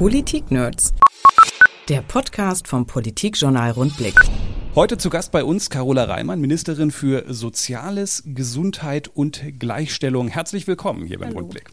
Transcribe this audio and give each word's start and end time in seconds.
Politik-Nerds. 0.00 0.94
Der 1.90 2.00
Podcast 2.00 2.66
vom 2.66 2.86
Politikjournal 2.86 3.72
Rundblick. 3.72 4.14
Heute 4.74 4.96
zu 4.96 5.10
Gast 5.10 5.30
bei 5.30 5.44
uns 5.44 5.68
Carola 5.68 6.04
Reimann, 6.04 6.40
Ministerin 6.40 6.90
für 6.90 7.30
Soziales, 7.30 8.22
Gesundheit 8.24 9.08
und 9.08 9.58
Gleichstellung. 9.58 10.28
Herzlich 10.28 10.66
willkommen 10.66 11.04
hier 11.04 11.18
beim 11.18 11.28
Hallo. 11.28 11.40
Rundblick. 11.40 11.72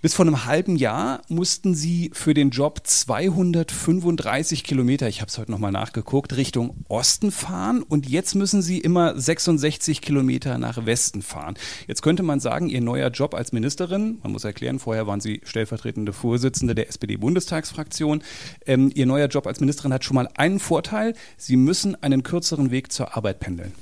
Bis 0.00 0.14
vor 0.14 0.24
einem 0.24 0.44
halben 0.44 0.76
Jahr 0.76 1.22
mussten 1.28 1.74
sie 1.74 2.10
für 2.12 2.32
den 2.32 2.50
Job 2.50 2.82
235 2.84 4.62
Kilometer, 4.62 5.08
ich 5.08 5.20
habe 5.20 5.28
es 5.28 5.38
heute 5.38 5.50
nochmal 5.50 5.72
nachgeguckt, 5.72 6.36
Richtung 6.36 6.84
Osten 6.88 7.32
fahren 7.32 7.82
und 7.82 8.08
jetzt 8.08 8.36
müssen 8.36 8.62
sie 8.62 8.78
immer 8.78 9.18
66 9.18 10.00
Kilometer 10.00 10.56
nach 10.58 10.86
Westen 10.86 11.20
fahren. 11.20 11.54
Jetzt 11.88 12.02
könnte 12.02 12.22
man 12.22 12.38
sagen, 12.38 12.68
ihr 12.68 12.80
neuer 12.80 13.08
Job 13.08 13.34
als 13.34 13.50
Ministerin, 13.50 14.20
man 14.22 14.30
muss 14.30 14.44
erklären, 14.44 14.78
vorher 14.78 15.08
waren 15.08 15.20
sie 15.20 15.40
stellvertretende 15.42 16.12
Vorsitzende 16.12 16.76
der 16.76 16.88
SPD-Bundestagsfraktion, 16.88 18.22
ähm, 18.66 18.92
ihr 18.94 19.06
neuer 19.06 19.26
Job 19.26 19.48
als 19.48 19.58
Ministerin 19.58 19.92
hat 19.92 20.04
schon 20.04 20.14
mal 20.14 20.28
einen 20.36 20.60
Vorteil, 20.60 21.14
sie 21.36 21.56
müssen 21.56 22.00
einen 22.00 22.22
kürzeren 22.22 22.70
Weg 22.70 22.92
zur 22.92 23.16
Arbeit 23.16 23.40
pendeln. 23.40 23.72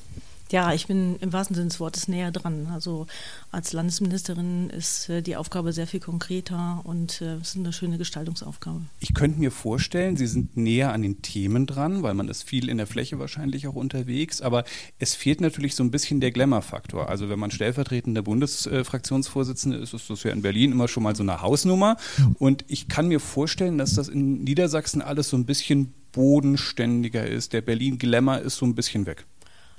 Ja, 0.52 0.72
ich 0.72 0.86
bin 0.86 1.16
im 1.16 1.32
wahrsten 1.32 1.56
Sinne 1.56 1.68
des 1.68 1.80
Wortes 1.80 2.06
näher 2.06 2.30
dran. 2.30 2.68
Also 2.72 3.08
als 3.50 3.72
Landesministerin 3.72 4.70
ist 4.70 5.08
äh, 5.08 5.20
die 5.20 5.34
Aufgabe 5.34 5.72
sehr 5.72 5.88
viel 5.88 5.98
konkreter 5.98 6.82
und 6.84 7.20
äh, 7.20 7.34
es 7.36 7.48
ist 7.48 7.56
eine 7.56 7.72
schöne 7.72 7.98
Gestaltungsaufgabe. 7.98 8.82
Ich 9.00 9.12
könnte 9.12 9.40
mir 9.40 9.50
vorstellen, 9.50 10.16
Sie 10.16 10.28
sind 10.28 10.56
näher 10.56 10.92
an 10.92 11.02
den 11.02 11.20
Themen 11.20 11.66
dran, 11.66 12.04
weil 12.04 12.14
man 12.14 12.28
ist 12.28 12.44
viel 12.44 12.68
in 12.68 12.76
der 12.76 12.86
Fläche 12.86 13.18
wahrscheinlich 13.18 13.66
auch 13.66 13.74
unterwegs, 13.74 14.40
aber 14.40 14.64
es 15.00 15.16
fehlt 15.16 15.40
natürlich 15.40 15.74
so 15.74 15.82
ein 15.82 15.90
bisschen 15.90 16.20
der 16.20 16.30
Glamour-Faktor. 16.30 17.08
Also 17.08 17.28
wenn 17.28 17.40
man 17.40 17.50
stellvertretender 17.50 18.22
Bundesfraktionsvorsitzende 18.22 19.78
ist, 19.78 19.94
ist 19.94 20.08
das 20.08 20.22
ja 20.22 20.30
in 20.30 20.42
Berlin 20.42 20.70
immer 20.70 20.86
schon 20.86 21.02
mal 21.02 21.16
so 21.16 21.24
eine 21.24 21.42
Hausnummer 21.42 21.96
und 22.38 22.64
ich 22.68 22.86
kann 22.86 23.08
mir 23.08 23.18
vorstellen, 23.18 23.78
dass 23.78 23.94
das 23.94 24.08
in 24.08 24.44
Niedersachsen 24.44 25.02
alles 25.02 25.28
so 25.28 25.36
ein 25.36 25.44
bisschen 25.44 25.92
bodenständiger 26.12 27.26
ist. 27.26 27.52
Der 27.52 27.62
Berlin-Glamour 27.62 28.38
ist 28.38 28.56
so 28.56 28.64
ein 28.64 28.74
bisschen 28.74 29.06
weg. 29.06 29.26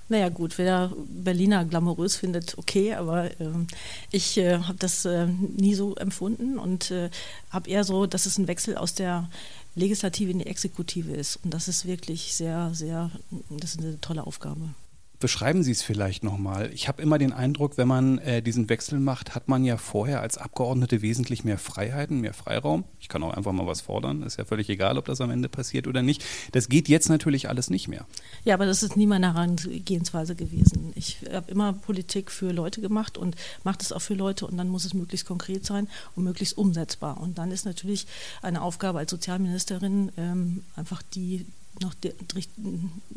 Naja 0.09 0.29
gut, 0.29 0.57
wer 0.57 0.91
Berliner 1.09 1.65
glamourös 1.65 2.15
findet, 2.15 2.57
okay, 2.57 2.93
aber 2.93 3.25
äh, 3.25 3.49
ich 4.11 4.37
äh, 4.37 4.59
habe 4.59 4.77
das 4.79 5.03
äh, 5.03 5.27
nie 5.27 5.75
so 5.75 5.95
empfunden 5.95 6.57
und 6.57 6.91
äh, 6.91 7.09
habe 7.49 7.69
eher 7.69 7.83
so, 7.83 8.05
dass 8.05 8.25
es 8.25 8.37
ein 8.37 8.47
Wechsel 8.47 8.77
aus 8.77 8.93
der 8.93 9.29
Legislative 9.75 10.31
in 10.31 10.39
die 10.39 10.47
Exekutive 10.47 11.11
ist. 11.11 11.39
Und 11.43 11.53
das 11.53 11.67
ist 11.67 11.85
wirklich 11.85 12.33
sehr, 12.33 12.71
sehr, 12.73 13.11
das 13.49 13.71
ist 13.71 13.79
eine 13.79 13.99
tolle 13.99 14.25
Aufgabe. 14.25 14.69
Beschreiben 15.19 15.63
Sie 15.63 15.71
es 15.71 15.81
vielleicht 15.81 16.23
nochmal. 16.23 16.69
Ich 16.73 16.87
habe 16.87 17.01
immer 17.01 17.17
den 17.17 17.33
Eindruck, 17.33 17.77
wenn 17.77 17.87
man 17.87 18.19
äh, 18.19 18.43
diesen 18.43 18.69
Wechsel 18.69 18.99
macht, 18.99 19.33
hat 19.33 19.47
man 19.47 19.63
ja 19.63 19.77
vorher 19.77 20.21
als 20.21 20.37
Abgeordnete 20.37 21.01
wesentlich 21.01 21.43
mehr 21.43 21.57
Freiheiten, 21.57 22.21
mehr 22.21 22.35
Freiraum. 22.35 22.83
Ich 22.99 23.09
kann 23.09 23.23
auch 23.23 23.33
einfach 23.33 23.51
mal 23.51 23.65
was 23.65 23.81
fordern. 23.81 24.21
Ist 24.21 24.37
ja 24.37 24.45
völlig 24.45 24.69
egal, 24.69 24.95
ob 24.99 25.05
das 25.05 25.19
am 25.19 25.31
Ende 25.31 25.49
passiert 25.49 25.87
oder 25.87 26.03
nicht. 26.03 26.23
Das 26.51 26.69
geht 26.69 26.87
jetzt 26.87 27.09
natürlich 27.09 27.49
alles 27.49 27.71
nicht 27.71 27.87
mehr. 27.87 28.05
Ja, 28.43 28.53
aber 28.53 28.67
das 28.67 28.83
ist 28.83 28.95
nie 28.95 29.07
meine 29.07 29.33
Herangehensweise 29.33 30.35
gewesen. 30.35 30.93
Ich 30.93 31.17
habe 31.33 31.49
immer 31.49 31.73
Politik 31.73 32.29
für 32.29 32.51
Leute 32.51 32.81
gemacht 32.81 33.17
und 33.17 33.35
mache 33.63 33.79
das 33.79 33.91
auch 33.91 34.01
für 34.01 34.13
Leute 34.13 34.45
und 34.45 34.55
dann 34.57 34.69
muss 34.69 34.85
es 34.85 34.93
möglichst 34.93 35.25
konkret 35.25 35.65
sein 35.65 35.87
und 36.15 36.25
möglichst 36.25 36.55
umsetzbar. 36.55 37.19
Und 37.19 37.39
dann 37.39 37.49
ist 37.49 37.65
natürlich 37.65 38.05
eine 38.43 38.61
Aufgabe 38.61 38.99
als 38.99 39.09
Sozialministerin 39.09 40.11
ähm, 40.15 40.63
einfach 40.75 41.01
die 41.01 41.47
noch 41.81 41.93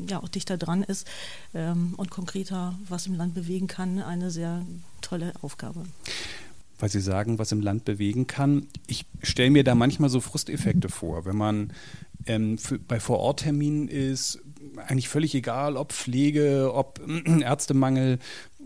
ja, 0.08 0.22
auch 0.22 0.28
dichter 0.28 0.56
dran 0.56 0.82
ist 0.82 1.06
ähm, 1.54 1.94
und 1.96 2.10
konkreter 2.10 2.78
was 2.88 3.06
im 3.06 3.14
Land 3.14 3.34
bewegen 3.34 3.66
kann, 3.66 4.00
eine 4.00 4.30
sehr 4.30 4.64
tolle 5.00 5.32
Aufgabe 5.42 5.84
weil 6.80 6.88
Sie 6.88 7.00
sagen, 7.00 7.38
was 7.38 7.52
im 7.52 7.60
Land 7.60 7.84
bewegen 7.84 8.26
kann. 8.26 8.66
Ich 8.86 9.04
stelle 9.22 9.50
mir 9.50 9.64
da 9.64 9.74
manchmal 9.74 10.08
so 10.08 10.20
Frusteffekte 10.20 10.88
vor, 10.88 11.26
wenn 11.26 11.36
man 11.36 11.74
ähm, 12.26 12.58
für, 12.58 12.78
bei 12.78 13.00
Vorortterminen 13.00 13.88
ist, 13.88 14.40
eigentlich 14.76 15.08
völlig 15.08 15.34
egal, 15.34 15.76
ob 15.76 15.92
Pflege, 15.92 16.72
ob 16.74 17.00
Ärztemangel, 17.40 18.18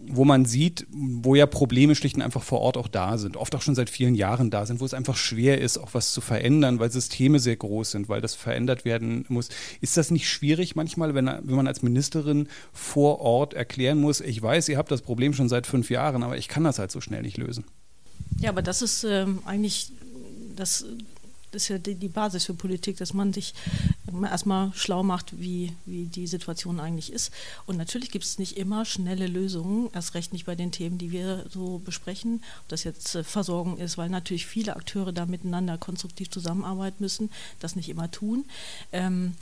wo 0.08 0.24
man 0.24 0.44
sieht, 0.44 0.86
wo 0.90 1.34
ja 1.34 1.46
Probleme 1.46 1.94
schlicht 1.94 2.16
und 2.16 2.22
einfach 2.22 2.42
vor 2.42 2.60
Ort 2.60 2.76
auch 2.76 2.88
da 2.88 3.18
sind, 3.18 3.36
oft 3.36 3.54
auch 3.54 3.62
schon 3.62 3.74
seit 3.74 3.90
vielen 3.90 4.14
Jahren 4.14 4.50
da 4.50 4.66
sind, 4.66 4.80
wo 4.80 4.84
es 4.84 4.94
einfach 4.94 5.16
schwer 5.16 5.60
ist, 5.60 5.78
auch 5.78 5.94
was 5.94 6.12
zu 6.12 6.20
verändern, 6.20 6.78
weil 6.78 6.90
Systeme 6.90 7.38
sehr 7.38 7.56
groß 7.56 7.92
sind, 7.92 8.08
weil 8.08 8.20
das 8.20 8.34
verändert 8.34 8.84
werden 8.84 9.24
muss. 9.28 9.48
Ist 9.80 9.96
das 9.96 10.10
nicht 10.10 10.28
schwierig 10.28 10.76
manchmal, 10.76 11.14
wenn, 11.14 11.26
wenn 11.26 11.56
man 11.56 11.66
als 11.66 11.82
Ministerin 11.82 12.48
vor 12.72 13.20
Ort 13.20 13.54
erklären 13.54 14.00
muss, 14.00 14.20
ich 14.20 14.40
weiß, 14.40 14.68
ihr 14.68 14.78
habt 14.78 14.90
das 14.90 15.02
Problem 15.02 15.32
schon 15.32 15.48
seit 15.48 15.66
fünf 15.66 15.90
Jahren, 15.90 16.22
aber 16.22 16.36
ich 16.36 16.48
kann 16.48 16.64
das 16.64 16.78
halt 16.78 16.90
so 16.90 17.00
schnell 17.00 17.22
nicht 17.22 17.36
lösen? 17.36 17.64
Ja, 18.38 18.50
aber 18.50 18.62
das 18.62 18.82
ist 18.82 19.04
ähm, 19.04 19.40
eigentlich 19.44 19.92
das 20.56 20.84
ist 21.54 21.68
ja 21.68 21.78
die, 21.78 21.94
die, 21.94 22.08
Basis 22.08 22.44
für 22.44 22.54
Politik, 22.54 22.96
dass 22.98 23.14
man 23.14 23.32
sich 23.32 23.54
erstmal 24.30 24.72
schlau 24.74 25.02
macht, 25.02 25.38
wie, 25.38 25.72
wie 25.86 26.06
die 26.06 26.26
Situation 26.26 26.80
eigentlich 26.80 27.12
ist. 27.12 27.32
Und 27.66 27.76
natürlich 27.76 28.10
gibt 28.10 28.24
es 28.24 28.38
nicht 28.38 28.56
immer 28.56 28.84
schnelle 28.84 29.26
Lösungen, 29.26 29.90
erst 29.92 30.14
recht 30.14 30.32
nicht 30.32 30.46
bei 30.46 30.54
den 30.54 30.72
Themen, 30.72 30.98
die 30.98 31.10
wir 31.10 31.46
so 31.50 31.78
besprechen, 31.78 32.42
ob 32.62 32.68
das 32.68 32.84
jetzt 32.84 33.14
äh, 33.14 33.24
Versorgung 33.24 33.78
ist, 33.78 33.98
weil 33.98 34.08
natürlich 34.10 34.46
viele 34.46 34.76
Akteure 34.76 35.12
da 35.12 35.26
miteinander 35.26 35.78
konstruktiv 35.78 36.30
zusammenarbeiten 36.30 37.02
müssen, 37.02 37.30
das 37.60 37.76
nicht 37.76 37.88
immer 37.88 38.10
tun. 38.10 38.44
Ähm, 38.92 39.34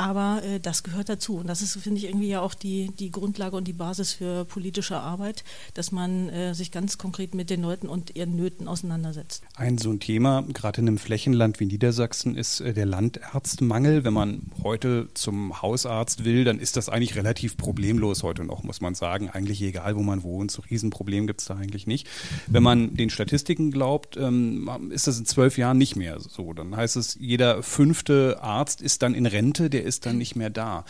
aber 0.00 0.42
äh, 0.42 0.60
das 0.60 0.82
gehört 0.82 1.10
dazu. 1.10 1.36
Und 1.36 1.46
das 1.46 1.60
ist, 1.60 1.76
finde 1.76 1.98
ich, 1.98 2.06
irgendwie 2.06 2.28
ja 2.28 2.40
auch 2.40 2.54
die, 2.54 2.90
die 2.98 3.10
Grundlage 3.10 3.54
und 3.54 3.68
die 3.68 3.74
Basis 3.74 4.14
für 4.14 4.46
politische 4.46 4.96
Arbeit, 4.96 5.44
dass 5.74 5.92
man 5.92 6.30
äh, 6.30 6.54
sich 6.54 6.72
ganz 6.72 6.96
konkret 6.96 7.34
mit 7.34 7.50
den 7.50 7.60
Leuten 7.60 7.86
und 7.86 8.16
ihren 8.16 8.34
Nöten 8.34 8.66
auseinandersetzt. 8.66 9.42
Ein 9.56 9.76
so 9.76 9.90
ein 9.90 10.00
Thema, 10.00 10.42
gerade 10.54 10.80
in 10.80 10.88
einem 10.88 10.96
Flächenland 10.96 11.60
wie 11.60 11.66
Niedersachsen, 11.66 12.34
ist 12.34 12.60
äh, 12.60 12.72
der 12.72 12.86
Landarztmangel. 12.86 14.02
Wenn 14.02 14.14
man 14.14 14.40
heute 14.62 15.08
zum 15.12 15.60
Hausarzt 15.60 16.24
will, 16.24 16.44
dann 16.44 16.60
ist 16.60 16.78
das 16.78 16.88
eigentlich 16.88 17.16
relativ 17.16 17.58
problemlos 17.58 18.22
heute 18.22 18.44
noch, 18.44 18.62
muss 18.62 18.80
man 18.80 18.94
sagen. 18.94 19.28
Eigentlich 19.28 19.60
egal, 19.60 19.96
wo 19.96 20.02
man 20.02 20.22
wohnt. 20.22 20.50
So 20.50 20.62
Riesenproblem 20.62 21.26
gibt 21.26 21.40
es 21.42 21.46
da 21.46 21.56
eigentlich 21.56 21.86
nicht. 21.86 22.08
Wenn 22.46 22.62
man 22.62 22.94
den 22.96 23.10
Statistiken 23.10 23.70
glaubt, 23.70 24.16
ähm, 24.16 24.90
ist 24.90 25.08
das 25.08 25.18
in 25.18 25.26
zwölf 25.26 25.58
Jahren 25.58 25.76
nicht 25.76 25.94
mehr 25.94 26.20
so. 26.20 26.54
Dann 26.54 26.74
heißt 26.74 26.96
es, 26.96 27.18
jeder 27.20 27.62
fünfte 27.62 28.38
Arzt 28.40 28.80
ist 28.80 29.02
dann 29.02 29.14
in 29.14 29.26
Rente, 29.26 29.68
der 29.68 29.89
dann 29.98 30.18
nicht 30.18 30.36
mehr 30.36 30.50
da. 30.50 30.84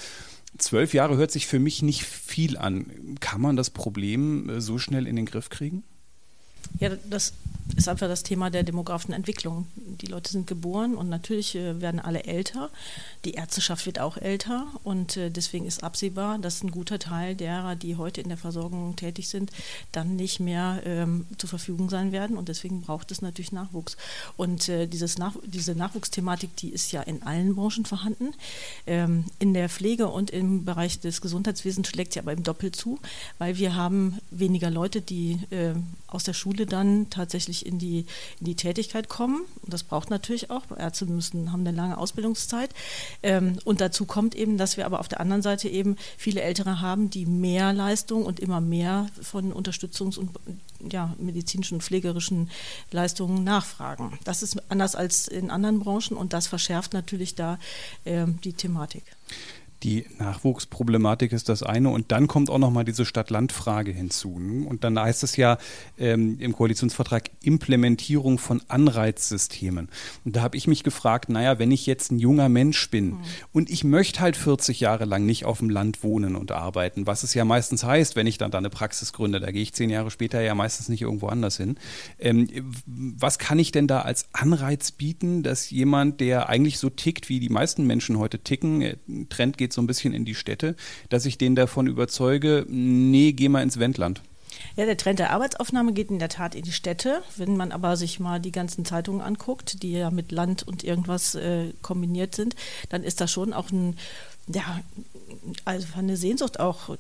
Zwölf 0.59 0.93
Jahre 0.93 1.17
hört 1.17 1.31
sich 1.31 1.47
für 1.47 1.59
mich 1.59 1.81
nicht 1.81 2.05
viel 2.05 2.59
an. 2.59 3.17
Kann 3.21 3.41
man 3.41 3.57
das 3.57 3.71
Problem 3.71 4.51
äh, 4.51 4.61
so 4.61 4.77
schnell 4.77 5.07
in 5.07 5.17
den 5.17 5.25
Griff 5.25 5.49
kriegen? 5.49 5.85
Ja, 6.79 6.91
das 7.09 7.35
ist 7.77 7.89
einfach 7.89 8.09
das 8.09 8.23
Thema 8.23 8.51
der 8.51 8.63
demografischen 8.63 9.15
Entwicklung. 9.15 9.67
Die 9.77 10.07
Leute 10.07 10.31
sind 10.31 10.47
geboren 10.47 10.95
und 10.95 11.09
natürlich 11.09 11.55
äh, 11.55 11.81
werden 11.81 12.01
alle 12.01 12.25
älter. 12.25 12.71
Die 13.25 13.33
Ärzteschaft 13.33 13.87
wird 13.87 13.99
auch 13.99 14.17
älter 14.17 14.67
und 14.83 15.17
äh, 15.17 15.31
deswegen 15.31 15.67
ist 15.67 15.83
absehbar, 15.83 16.39
dass 16.39 16.63
ein 16.63 16.71
guter 16.71 16.99
Teil 16.99 17.35
derer, 17.35 17.77
die 17.77 17.97
heute 17.97 18.21
in 18.21 18.29
der 18.29 18.39
Versorgung 18.39 18.97
tätig 18.97 19.29
sind, 19.29 19.51
dann 19.93 20.17
nicht 20.17 20.41
mehr 20.41 20.83
ähm, 20.85 21.27
zur 21.39 21.49
Verfügung 21.49 21.91
sein 21.91 22.13
werden 22.13 22.37
und 22.37 22.49
deswegen 22.49 22.83
braucht 22.83 23.11
es 23.11 23.23
natürlich 23.23 23.53
Nachwuchs. 23.53 23.97
Und 24.37 24.69
äh, 24.69 24.87
dieses 24.87 25.19
Nach 25.19 25.35
diese 25.45 25.75
Nachwuchsthematik, 25.75 26.57
die 26.57 26.71
ist 26.71 26.93
ja 26.93 27.03
in 27.03 27.23
allen 27.23 27.55
Branchen 27.55 27.85
vorhanden. 27.85 28.33
Ähm, 28.87 29.25
in 29.39 29.55
der 29.55 29.69
Pflege 29.69 30.09
und 30.09 30.31
im 30.31 30.65
Bereich 30.65 31.01
des 31.01 31.21
Gesundheitswesens 31.21 31.89
schlägt 31.89 32.15
sie 32.15 32.21
aber 32.21 32.33
im 32.33 32.43
Doppel 32.43 32.73
zu, 32.73 32.99
weil 33.39 33.59
wir 33.59 33.75
haben 33.75 34.19
weniger 34.31 34.71
Leute, 34.71 35.01
die 35.01 35.41
äh, 35.51 35.75
aus 36.07 36.25
der 36.25 36.35
Schule 36.35 36.60
dann 36.67 37.11
tatsächlich 37.11 37.67
in 37.67 37.79
die, 37.79 38.07
in 38.41 38.47
die 38.47 38.57
Tätigkeit 38.57 39.09
kommen. 39.09 39.43
Und 39.63 39.73
das 39.73 39.83
braucht 39.83 40.11
natürlich 40.11 40.51
auch. 40.51 40.63
Ärzte 40.77 41.07
müssen, 41.07 41.53
haben 41.53 41.67
eine 41.67 41.77
lange 41.77 41.99
Ausbildungszeit. 41.99 42.71
Ähm, 43.23 43.59
und 43.65 43.81
dazu 43.81 44.07
kommt 44.07 44.35
eben, 44.35 44.59
dass 44.59 44.77
wir 44.77 44.87
aber 44.87 45.01
auf 45.01 45.09
der 45.09 45.21
anderen 45.21 45.43
Seite 45.43 45.69
eben 45.69 45.97
viele 46.17 46.43
Ältere 46.43 46.81
haben, 46.81 47.11
die 47.11 47.27
mehr 47.27 47.73
Leistung 47.73 48.25
und 48.25 48.41
immer 48.41 48.61
mehr 48.61 49.09
von 49.21 49.53
Unterstützungs- 49.53 50.19
und 50.19 50.31
ja, 50.91 51.15
medizinischen 51.19 51.75
und 51.75 51.83
pflegerischen 51.83 52.51
Leistungen 52.91 53.45
nachfragen. 53.45 54.19
Das 54.25 54.43
ist 54.43 54.57
anders 54.71 54.95
als 54.95 55.29
in 55.29 55.51
anderen 55.51 55.81
Branchen 55.81 56.17
und 56.17 56.33
das 56.33 56.47
verschärft 56.47 56.93
natürlich 56.93 57.35
da 57.35 57.59
äh, 58.05 58.27
die 58.45 58.53
Thematik. 58.53 59.05
Die 59.83 60.05
Nachwuchsproblematik 60.19 61.33
ist 61.33 61.49
das 61.49 61.63
eine 61.63 61.89
und 61.89 62.13
dann 62.13 62.27
kommt 62.27 62.51
auch 62.51 62.59
noch 62.59 62.71
mal 62.71 62.85
diese 62.85 63.07
Stadt-Land-Frage 63.07 63.93
hinzu. 63.93 64.35
Und 64.35 64.85
dann 64.85 64.99
heißt 64.99 65.23
es 65.23 65.37
ja 65.37 65.57
ähm, 65.99 66.39
im 66.39 66.53
Koalitionsvertrag 66.53 67.31
Implementierung 67.43 68.39
von 68.39 68.61
Anreizsystemen. 68.69 69.89
Und 70.25 70.37
da 70.37 70.43
habe 70.43 70.57
ich 70.59 70.67
mich 70.67 70.85
gefragt, 70.85 71.31
naja, 71.31 71.59
wenn 71.59 71.71
ich 71.71 71.87
jetzt 71.87 72.13
ein 72.13 72.19
junger 72.19 72.51
Mensch 72.51 72.91
bin 72.91 73.11
mhm. 73.11 73.21
und 73.53 73.71
ich 73.71 73.83
möchte 73.83 74.21
halt 74.21 74.37
40 74.37 74.81
Jahre 74.81 75.07
lang 75.07 75.25
nicht 75.25 75.47
auf 75.47 75.59
dem 75.59 75.71
Land 75.71 76.03
wohnen 76.03 76.37
und 76.37 76.53
arbeiten, 76.53 77.07
was 77.07 77.23
es 77.23 77.33
ja 77.33 77.47
meistens 77.47 77.83
heißt, 77.83 78.17
wenn 78.17 78.27
ich 78.27 78.37
dann 78.37 78.51
da 78.51 78.59
eine 78.59 78.71
Praxis 78.71 79.15
gründe, 79.15 79.41
da 79.41 79.51
gehe 79.51 79.63
ich 79.63 79.73
zehn 79.73 79.89
Jahre 79.89 80.11
später 80.11 80.43
ja 80.43 80.55
meistens 80.55 80.91
nicht 80.91 81.03
irgendwo 81.03 81.29
anders 81.29 81.57
hin. 81.57 81.77
Ähm, 82.19 82.49
was 82.87 83.39
kann 83.39 83.59
ich 83.59 83.73
denn 83.73 83.87
da 83.87 84.03
als 84.03 84.29
Anreiz 84.33 84.93
bieten, 84.93 85.43
dass 85.43 85.71
jemand, 85.71 86.21
der 86.21 86.51
eigentlich 86.51 86.79
so 86.79 86.91
tickt, 86.91 87.31
wie 87.31 87.41
die 87.41 87.49
meisten 87.49 87.87
Menschen 87.87 88.19
heute 88.19 88.41
ticken, 88.41 88.83
äh, 88.83 88.97
Trend 89.31 89.57
geht 89.57 89.70
geht 89.71 89.75
so 89.75 89.81
ein 89.81 89.87
bisschen 89.87 90.13
in 90.13 90.25
die 90.25 90.35
Städte, 90.35 90.75
dass 91.09 91.27
ich 91.27 91.39
den 91.39 91.55
davon 91.55 91.87
überzeuge, 91.87 92.67
nee, 92.69 93.33
geh 93.33 93.49
mal 93.49 93.63
ins 93.63 93.79
Wendland. 93.79 94.21
Ja, 94.77 94.85
der 94.85 94.97
Trend 94.97 95.21
der 95.21 95.31
Arbeitsaufnahme 95.31 95.93
geht 95.93 96.11
in 96.11 96.19
der 96.19 96.29
Tat 96.29 96.55
in 96.55 96.65
die 96.65 96.73
Städte. 96.73 97.23
Wenn 97.37 97.57
man 97.57 97.71
aber 97.71 97.97
sich 97.97 98.19
mal 98.19 98.41
die 98.41 98.53
ganzen 98.53 98.85
Zeitungen 98.85 99.21
anguckt, 99.21 99.83
die 99.83 99.93
ja 99.93 100.11
mit 100.11 100.33
Land 100.33 100.65
und 100.65 100.83
irgendwas 100.83 101.35
äh, 101.37 101.73
kombiniert 101.83 102.35
sind, 102.35 102.57
dann 102.89 103.05
ist 103.05 103.21
das 103.21 103.31
schon 103.31 103.53
auch 103.53 103.71
ein, 103.71 103.97
ja, 104.53 104.81
also 105.65 105.87
eine 105.97 106.17
Sehnsucht 106.17 106.59
auch 106.59 106.97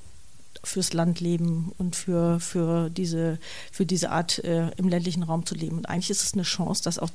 fürs 0.63 0.93
Landleben 0.93 1.73
und 1.77 1.97
für, 1.97 2.39
für, 2.39 2.89
diese, 2.89 3.39
für 3.73 3.85
diese 3.85 4.11
Art 4.11 4.39
äh, 4.45 4.71
im 4.77 4.89
ländlichen 4.89 5.25
Raum 5.25 5.45
zu 5.45 5.55
leben. 5.55 5.79
Und 5.79 5.89
eigentlich 5.89 6.11
ist 6.11 6.23
es 6.23 6.35
eine 6.35 6.45
Chance, 6.45 6.85
das 6.85 6.99
auch 6.99 7.11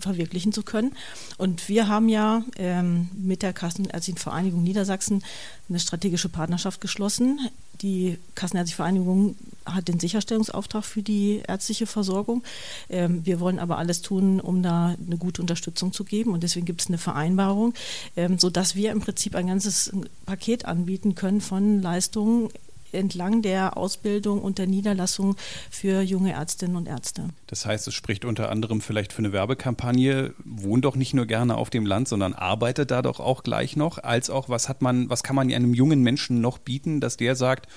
verwirklichen 0.00 0.52
zu 0.52 0.62
können. 0.62 0.92
Und 1.36 1.68
wir 1.68 1.88
haben 1.88 2.08
ja 2.08 2.44
ähm, 2.56 3.08
mit 3.14 3.42
der 3.42 3.52
Kassenärztlichen 3.52 4.18
Vereinigung 4.18 4.62
Niedersachsen 4.62 5.22
eine 5.68 5.80
strategische 5.80 6.28
Partnerschaft 6.28 6.80
geschlossen. 6.80 7.40
Die 7.82 8.18
Kassenärztliche 8.34 8.76
Vereinigung 8.76 9.36
hat 9.64 9.88
den 9.88 10.00
Sicherstellungsauftrag 10.00 10.84
für 10.84 11.02
die 11.02 11.42
ärztliche 11.46 11.86
Versorgung. 11.86 12.42
Ähm, 12.88 13.24
wir 13.24 13.40
wollen 13.40 13.58
aber 13.58 13.78
alles 13.78 14.02
tun, 14.02 14.40
um 14.40 14.62
da 14.62 14.96
eine 15.06 15.16
gute 15.16 15.42
Unterstützung 15.42 15.92
zu 15.92 16.04
geben. 16.04 16.32
Und 16.32 16.42
deswegen 16.42 16.66
gibt 16.66 16.80
es 16.80 16.88
eine 16.88 16.98
Vereinbarung, 16.98 17.74
ähm, 18.16 18.38
sodass 18.38 18.74
wir 18.74 18.90
im 18.90 19.00
Prinzip 19.00 19.34
ein 19.34 19.46
ganzes 19.46 19.92
Paket 20.26 20.64
anbieten 20.64 21.14
können 21.14 21.40
von 21.40 21.80
Leistungen 21.82 22.48
entlang 22.92 23.42
der 23.42 23.76
Ausbildung 23.76 24.40
und 24.40 24.58
der 24.58 24.66
Niederlassung 24.66 25.36
für 25.70 26.00
junge 26.02 26.32
Ärztinnen 26.32 26.76
und 26.76 26.88
Ärzte. 26.88 27.28
Das 27.46 27.66
heißt, 27.66 27.88
es 27.88 27.94
spricht 27.94 28.24
unter 28.24 28.50
anderem 28.50 28.80
vielleicht 28.80 29.12
für 29.12 29.20
eine 29.20 29.32
Werbekampagne, 29.32 30.34
wohnt 30.44 30.84
doch 30.84 30.96
nicht 30.96 31.14
nur 31.14 31.26
gerne 31.26 31.56
auf 31.56 31.70
dem 31.70 31.86
Land, 31.86 32.08
sondern 32.08 32.34
arbeitet 32.34 32.90
da 32.90 33.02
doch 33.02 33.20
auch 33.20 33.42
gleich 33.42 33.76
noch, 33.76 33.98
als 33.98 34.30
auch, 34.30 34.48
was 34.48 34.68
hat 34.68 34.82
man, 34.82 35.10
was 35.10 35.22
kann 35.22 35.36
man 35.36 35.52
einem 35.52 35.74
jungen 35.74 36.02
Menschen 36.02 36.40
noch 36.40 36.58
bieten, 36.58 37.00
dass 37.00 37.16
der 37.16 37.36
sagt, 37.36 37.68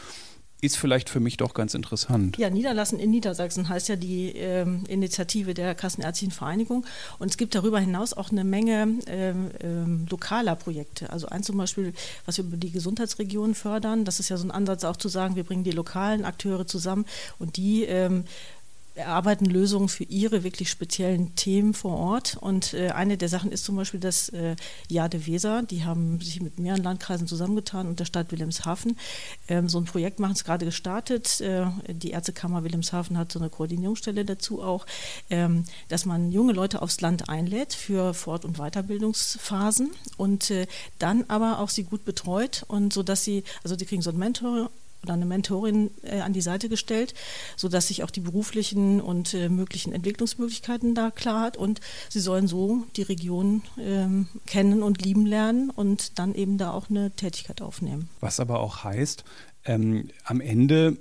ist 0.62 0.78
vielleicht 0.78 1.10
für 1.10 1.20
mich 1.20 1.38
doch 1.38 1.56
ganz 1.56 1.74
interessant. 1.74 2.38
Ja, 2.38 2.50
Niederlassen 2.50 3.00
in 3.00 3.10
Niedersachsen 3.10 3.68
heißt 3.68 3.90
ja 3.90 3.96
die 3.96 4.30
ähm, 4.30 4.84
Initiative 4.88 5.56
der 5.56 5.74
Kassenärztlichen 5.74 6.32
Vereinigung. 6.32 6.86
Und 7.18 7.32
es 7.32 7.38
gibt 7.38 7.56
darüber 7.56 7.80
hinaus 7.80 8.14
auch 8.14 8.32
eine 8.32 8.44
Menge 8.44 9.00
ähm, 9.08 9.52
ähm, 9.60 10.06
lokaler 10.10 10.56
Projekte. 10.56 11.10
Also 11.10 11.28
eins 11.28 11.48
zum 11.48 11.58
Beispiel, 11.58 11.94
was 12.26 12.38
wir 12.38 12.46
über 12.46 12.58
die 12.58 12.72
Gesundheitsregionen 12.72 13.56
fördern. 13.56 14.06
Das 14.06 14.20
ist 14.20 14.30
ja 14.30 14.38
so 14.38 14.46
ein 14.46 14.52
Ansatz 14.52 14.84
auch 14.84 14.98
zu 14.98 15.10
sagen, 15.10 15.36
wir 15.36 15.44
bringen 15.44 15.64
die 15.64 15.72
lokalen 15.72 16.26
Akteure 16.26 16.68
zusammen 16.68 17.06
und 17.40 17.58
die 17.58 17.84
ähm, 17.84 18.26
erarbeiten 18.96 19.46
Lösungen 19.46 19.88
für 19.88 20.04
ihre 20.04 20.44
wirklich 20.44 20.70
speziellen 20.70 21.36
Themen 21.36 21.74
vor 21.74 21.98
Ort. 21.98 22.38
Und 22.40 22.74
äh, 22.74 22.90
eine 22.90 23.18
der 23.18 23.30
Sachen 23.30 23.52
ist 23.52 23.64
zum 23.64 23.76
Beispiel 23.76 24.00
das 24.00 24.30
äh, 24.30 24.56
Jahr 24.90 25.10
Weser. 25.12 25.64
Die 25.64 25.84
haben 25.84 26.20
sich 26.22 26.42
mit 26.42 26.60
mehreren 26.60 26.84
Landkreisen 26.84 27.28
zusammengetan 27.28 27.88
und 27.88 28.00
der 28.00 28.06
Stadt 28.06 28.32
Wilhelmshaven. 28.32 28.98
Ähm, 29.48 29.70
so 29.70 29.78
ein 29.78 29.86
Projekt 29.86 30.20
machen 30.20 30.34
es 30.34 30.44
gerade 30.44 30.66
gestartet. 30.66 31.42
Äh, 31.42 31.66
die 31.88 32.12
Ärztekammer 32.12 32.64
Wilhelmshaven 32.64 33.18
hat 33.18 33.32
so 33.32 33.40
eine 33.40 33.50
Koordinierungsstelle 33.50 34.26
dazu 34.26 34.62
auch, 34.62 34.86
ähm, 35.30 35.64
dass 35.88 36.06
man 36.06 36.32
junge 36.32 36.54
Leute 36.54 36.82
aufs 36.82 37.02
Land 37.02 37.30
einlädt 37.30 37.74
für 37.74 38.14
Fort- 38.14 38.46
und 38.46 38.58
Weiterbildungsphasen 38.58 39.92
und 40.18 40.52
äh, 40.52 40.68
dann 41.00 41.26
aber 41.28 41.60
auch 41.60 41.70
sie 41.70 41.84
gut 41.84 42.06
betreut 42.06 42.66
und 42.68 42.94
so 42.94 43.04
dass 43.04 43.24
sie, 43.24 43.44
also 43.64 43.76
die 43.76 43.86
kriegen 43.86 44.02
so 44.02 44.12
ein 44.12 44.18
Mentor 44.18 44.70
oder 45.04 45.14
eine 45.14 45.26
Mentorin 45.26 45.92
äh, 46.04 46.20
an 46.20 46.34
die 46.34 46.42
Seite 46.42 46.70
gestellt, 46.70 47.14
sodass 47.56 47.88
sich 47.88 48.04
auch 48.04 48.12
die 48.12 48.20
beruflichen 48.22 49.02
und 49.02 49.34
äh, 49.34 49.50
möglichen 49.50 49.94
Entwicklungsmöglichkeiten 49.94 50.96
da 50.96 51.12
klar 51.12 51.42
hat. 51.42 51.58
Und 51.58 51.82
sie 52.10 52.20
sollen 52.20 52.48
so 52.48 52.86
die 52.96 53.04
Region 53.04 53.64
ähm, 53.80 54.28
kennen 54.46 54.84
und 54.84 55.04
lieben 55.04 55.26
lernen 55.26 55.70
und 55.70 56.20
dann 56.20 56.36
eben 56.36 56.58
da 56.58 56.72
auch 56.72 56.90
eine 56.90 57.12
Tätigkeit 57.12 57.62
aufnehmen. 57.62 58.10
Was 58.20 58.40
aber 58.40 58.60
auch 58.60 58.84
heißt, 58.84 59.24
ähm, 59.66 60.10
am 60.24 60.42
Ende 60.42 60.98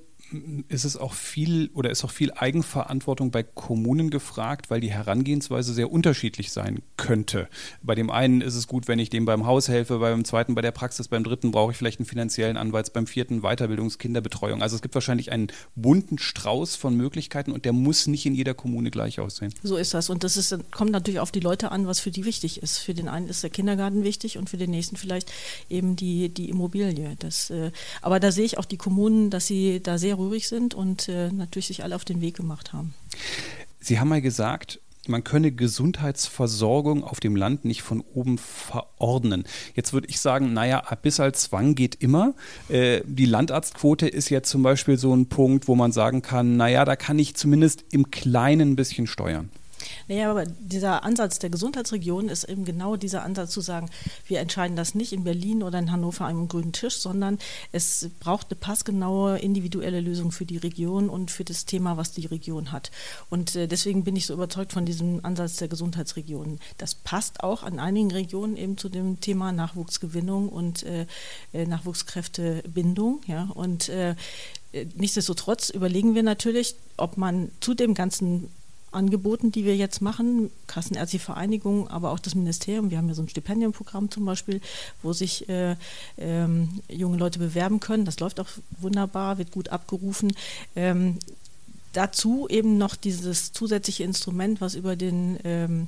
ist 0.68 0.84
es 0.84 0.96
auch 0.96 1.14
viel 1.14 1.70
oder 1.74 1.90
ist 1.90 2.04
auch 2.04 2.10
viel 2.10 2.32
Eigenverantwortung 2.32 3.30
bei 3.30 3.42
Kommunen 3.42 4.10
gefragt, 4.10 4.70
weil 4.70 4.80
die 4.80 4.90
Herangehensweise 4.90 5.74
sehr 5.74 5.90
unterschiedlich 5.90 6.52
sein 6.52 6.82
könnte. 6.96 7.48
Bei 7.82 7.94
dem 7.94 8.10
einen 8.10 8.40
ist 8.40 8.54
es 8.54 8.66
gut, 8.66 8.88
wenn 8.88 8.98
ich 8.98 9.10
dem 9.10 9.24
beim 9.24 9.46
Haus 9.46 9.68
helfe, 9.68 9.98
beim 9.98 10.24
zweiten 10.24 10.54
bei 10.54 10.62
der 10.62 10.70
Praxis, 10.70 11.08
beim 11.08 11.24
dritten 11.24 11.50
brauche 11.50 11.72
ich 11.72 11.78
vielleicht 11.78 12.00
einen 12.00 12.06
finanziellen 12.06 12.56
Anwalt, 12.56 12.92
beim 12.92 13.06
vierten 13.06 13.40
Weiterbildungskinderbetreuung. 13.42 14.62
Also 14.62 14.76
es 14.76 14.82
gibt 14.82 14.94
wahrscheinlich 14.94 15.32
einen 15.32 15.48
bunten 15.74 16.18
Strauß 16.18 16.76
von 16.76 16.96
Möglichkeiten 16.96 17.52
und 17.52 17.64
der 17.64 17.72
muss 17.72 18.06
nicht 18.06 18.26
in 18.26 18.34
jeder 18.34 18.54
Kommune 18.54 18.90
gleich 18.90 19.20
aussehen. 19.20 19.52
So 19.62 19.76
ist 19.76 19.94
das 19.94 20.10
und 20.10 20.24
das 20.24 20.36
ist, 20.36 20.56
kommt 20.70 20.92
natürlich 20.92 21.20
auf 21.20 21.32
die 21.32 21.40
Leute 21.40 21.72
an, 21.72 21.86
was 21.86 22.00
für 22.00 22.10
die 22.10 22.24
wichtig 22.24 22.62
ist. 22.62 22.78
Für 22.78 22.94
den 22.94 23.08
einen 23.08 23.28
ist 23.28 23.42
der 23.42 23.50
Kindergarten 23.50 24.04
wichtig 24.04 24.38
und 24.38 24.48
für 24.48 24.56
den 24.56 24.70
nächsten 24.70 24.96
vielleicht 24.96 25.32
eben 25.68 25.96
die, 25.96 26.28
die 26.28 26.48
Immobilie. 26.48 27.16
Das, 27.18 27.50
äh, 27.50 27.72
aber 28.02 28.20
da 28.20 28.30
sehe 28.30 28.44
ich 28.44 28.58
auch 28.58 28.64
die 28.64 28.76
Kommunen, 28.76 29.30
dass 29.30 29.46
sie 29.46 29.80
da 29.82 29.98
sehr 29.98 30.19
rührig 30.20 30.48
sind 30.48 30.74
und 30.74 31.08
äh, 31.08 31.30
natürlich 31.32 31.68
sich 31.68 31.82
alle 31.82 31.96
auf 31.96 32.04
den 32.04 32.20
Weg 32.20 32.36
gemacht 32.36 32.72
haben. 32.72 32.94
Sie 33.80 33.98
haben 33.98 34.08
mal 34.08 34.20
gesagt, 34.20 34.80
man 35.08 35.24
könne 35.24 35.50
Gesundheitsversorgung 35.50 37.04
auf 37.04 37.20
dem 37.20 37.34
Land 37.34 37.64
nicht 37.64 37.82
von 37.82 38.02
oben 38.14 38.38
verordnen. 38.38 39.44
Jetzt 39.74 39.92
würde 39.92 40.08
ich 40.08 40.20
sagen, 40.20 40.52
naja, 40.52 40.82
bis 41.02 41.20
als 41.20 41.42
Zwang 41.42 41.74
geht 41.74 41.96
immer. 41.96 42.34
Äh, 42.68 43.00
die 43.04 43.24
Landarztquote 43.24 44.06
ist 44.08 44.28
jetzt 44.28 44.50
zum 44.50 44.62
Beispiel 44.62 44.98
so 44.98 45.14
ein 45.14 45.26
Punkt, 45.26 45.68
wo 45.68 45.74
man 45.74 45.92
sagen 45.92 46.22
kann, 46.22 46.56
naja, 46.56 46.84
da 46.84 46.96
kann 46.96 47.18
ich 47.18 47.34
zumindest 47.34 47.84
im 47.90 48.10
Kleinen 48.10 48.72
ein 48.72 48.76
bisschen 48.76 49.06
steuern. 49.06 49.50
Naja, 50.10 50.28
aber 50.28 50.44
dieser 50.44 51.04
Ansatz 51.04 51.38
der 51.38 51.50
Gesundheitsregion 51.50 52.28
ist 52.28 52.42
eben 52.42 52.64
genau 52.64 52.96
dieser 52.96 53.22
Ansatz 53.22 53.52
zu 53.52 53.60
sagen, 53.60 53.88
wir 54.26 54.40
entscheiden 54.40 54.74
das 54.74 54.96
nicht 54.96 55.12
in 55.12 55.22
Berlin 55.22 55.62
oder 55.62 55.78
in 55.78 55.92
Hannover 55.92 56.26
am 56.26 56.48
grünen 56.48 56.72
Tisch, 56.72 56.96
sondern 56.96 57.38
es 57.70 58.10
braucht 58.18 58.48
eine 58.50 58.58
passgenaue 58.58 59.38
individuelle 59.38 60.00
Lösung 60.00 60.32
für 60.32 60.44
die 60.44 60.56
Region 60.56 61.08
und 61.08 61.30
für 61.30 61.44
das 61.44 61.64
Thema, 61.64 61.96
was 61.96 62.10
die 62.10 62.26
Region 62.26 62.72
hat. 62.72 62.90
Und 63.28 63.54
äh, 63.54 63.68
deswegen 63.68 64.02
bin 64.02 64.16
ich 64.16 64.26
so 64.26 64.34
überzeugt 64.34 64.72
von 64.72 64.84
diesem 64.84 65.24
Ansatz 65.24 65.58
der 65.58 65.68
Gesundheitsregionen. 65.68 66.58
Das 66.76 66.96
passt 66.96 67.44
auch 67.44 67.62
an 67.62 67.78
einigen 67.78 68.10
Regionen 68.10 68.56
eben 68.56 68.76
zu 68.76 68.88
dem 68.88 69.20
Thema 69.20 69.52
Nachwuchsgewinnung 69.52 70.48
und 70.48 70.82
äh, 70.82 71.06
äh 71.52 71.66
Nachwuchskräftebindung. 71.66 73.20
Ja? 73.28 73.48
Und 73.54 73.92
Nichtsdestotrotz 74.94 75.70
überlegen 75.70 76.14
wir 76.14 76.22
natürlich, 76.22 76.76
ob 76.96 77.16
man 77.16 77.50
zu 77.58 77.74
dem 77.74 77.92
ganzen 77.92 78.48
Angeboten, 78.92 79.52
die 79.52 79.64
wir 79.64 79.76
jetzt 79.76 80.00
machen, 80.00 80.50
Kassenärztliche 80.66 81.24
Vereinigung, 81.24 81.88
aber 81.88 82.10
auch 82.10 82.18
das 82.18 82.34
Ministerium. 82.34 82.90
Wir 82.90 82.98
haben 82.98 83.08
ja 83.08 83.14
so 83.14 83.22
ein 83.22 83.28
Stipendienprogramm 83.28 84.10
zum 84.10 84.24
Beispiel, 84.24 84.60
wo 85.02 85.12
sich 85.12 85.48
äh, 85.48 85.76
ähm, 86.18 86.80
junge 86.88 87.16
Leute 87.16 87.38
bewerben 87.38 87.80
können. 87.80 88.04
Das 88.04 88.20
läuft 88.20 88.40
auch 88.40 88.48
wunderbar, 88.80 89.38
wird 89.38 89.52
gut 89.52 89.68
abgerufen. 89.68 90.32
Ähm, 90.74 91.18
dazu 91.92 92.48
eben 92.48 92.78
noch 92.78 92.96
dieses 92.96 93.52
zusätzliche 93.52 94.04
Instrument, 94.04 94.60
was 94.60 94.74
über 94.74 94.96
den 94.96 95.38
ähm, 95.44 95.86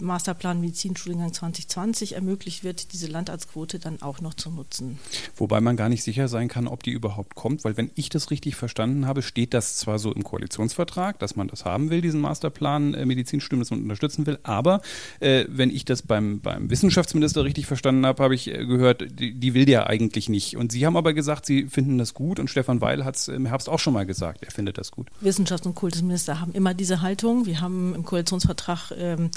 Masterplan 0.00 0.60
Medizinstudiengang 0.60 1.32
2020 1.32 2.14
ermöglicht 2.14 2.62
wird, 2.62 2.92
diese 2.92 3.06
Landarztquote 3.06 3.78
dann 3.78 4.02
auch 4.02 4.20
noch 4.20 4.34
zu 4.34 4.50
nutzen. 4.50 4.98
Wobei 5.36 5.62
man 5.62 5.76
gar 5.76 5.88
nicht 5.88 6.02
sicher 6.02 6.28
sein 6.28 6.48
kann, 6.48 6.68
ob 6.68 6.82
die 6.82 6.90
überhaupt 6.90 7.34
kommt, 7.34 7.64
weil 7.64 7.76
wenn 7.78 7.90
ich 7.94 8.10
das 8.10 8.30
richtig 8.30 8.54
verstanden 8.56 9.06
habe, 9.06 9.22
steht 9.22 9.54
das 9.54 9.78
zwar 9.78 9.98
so 9.98 10.12
im 10.12 10.24
Koalitionsvertrag, 10.24 11.18
dass 11.18 11.36
man 11.36 11.48
das 11.48 11.64
haben 11.64 11.88
will, 11.88 12.02
diesen 12.02 12.20
Masterplan 12.20 12.92
äh, 12.92 13.06
Medizinstudium, 13.06 13.60
das 13.60 13.70
man 13.70 13.80
unterstützen 13.82 14.26
will, 14.26 14.38
aber 14.42 14.82
äh, 15.20 15.46
wenn 15.48 15.70
ich 15.70 15.86
das 15.86 16.02
beim, 16.02 16.40
beim 16.40 16.68
Wissenschaftsminister 16.68 17.44
richtig 17.44 17.66
verstanden 17.66 18.04
habe, 18.04 18.22
habe 18.22 18.34
ich 18.34 18.48
äh, 18.48 18.66
gehört, 18.66 19.06
die, 19.18 19.32
die, 19.32 19.54
will 19.54 19.64
der 19.64 19.86
eigentlich 19.86 20.28
nicht. 20.28 20.56
Und 20.56 20.70
Sie 20.70 20.84
haben 20.84 20.96
aber 20.96 21.14
gesagt, 21.14 21.46
Sie 21.46 21.64
finden 21.64 21.96
das 21.96 22.12
gut 22.12 22.38
und 22.38 22.50
Stefan 22.50 22.82
Weil 22.82 23.06
hat 23.06 23.16
es 23.16 23.28
im 23.28 23.46
Herbst 23.46 23.70
auch 23.70 23.78
schon 23.78 23.94
mal 23.94 24.04
gesagt, 24.04 24.44
er 24.44 24.50
findet 24.50 24.76
das 24.76 24.90
gut. 24.90 25.08
Wissenschafts- 25.22 25.66
und 25.66 25.74
Kultusminister 25.74 26.40
haben 26.40 26.52
immer 26.52 26.74
diese 26.74 27.00
Haltung. 27.00 27.46
Wir 27.46 27.62
haben 27.62 27.94
im 27.94 28.04
Koalitionsvertrag 28.04 28.92
ähm, 28.98 29.30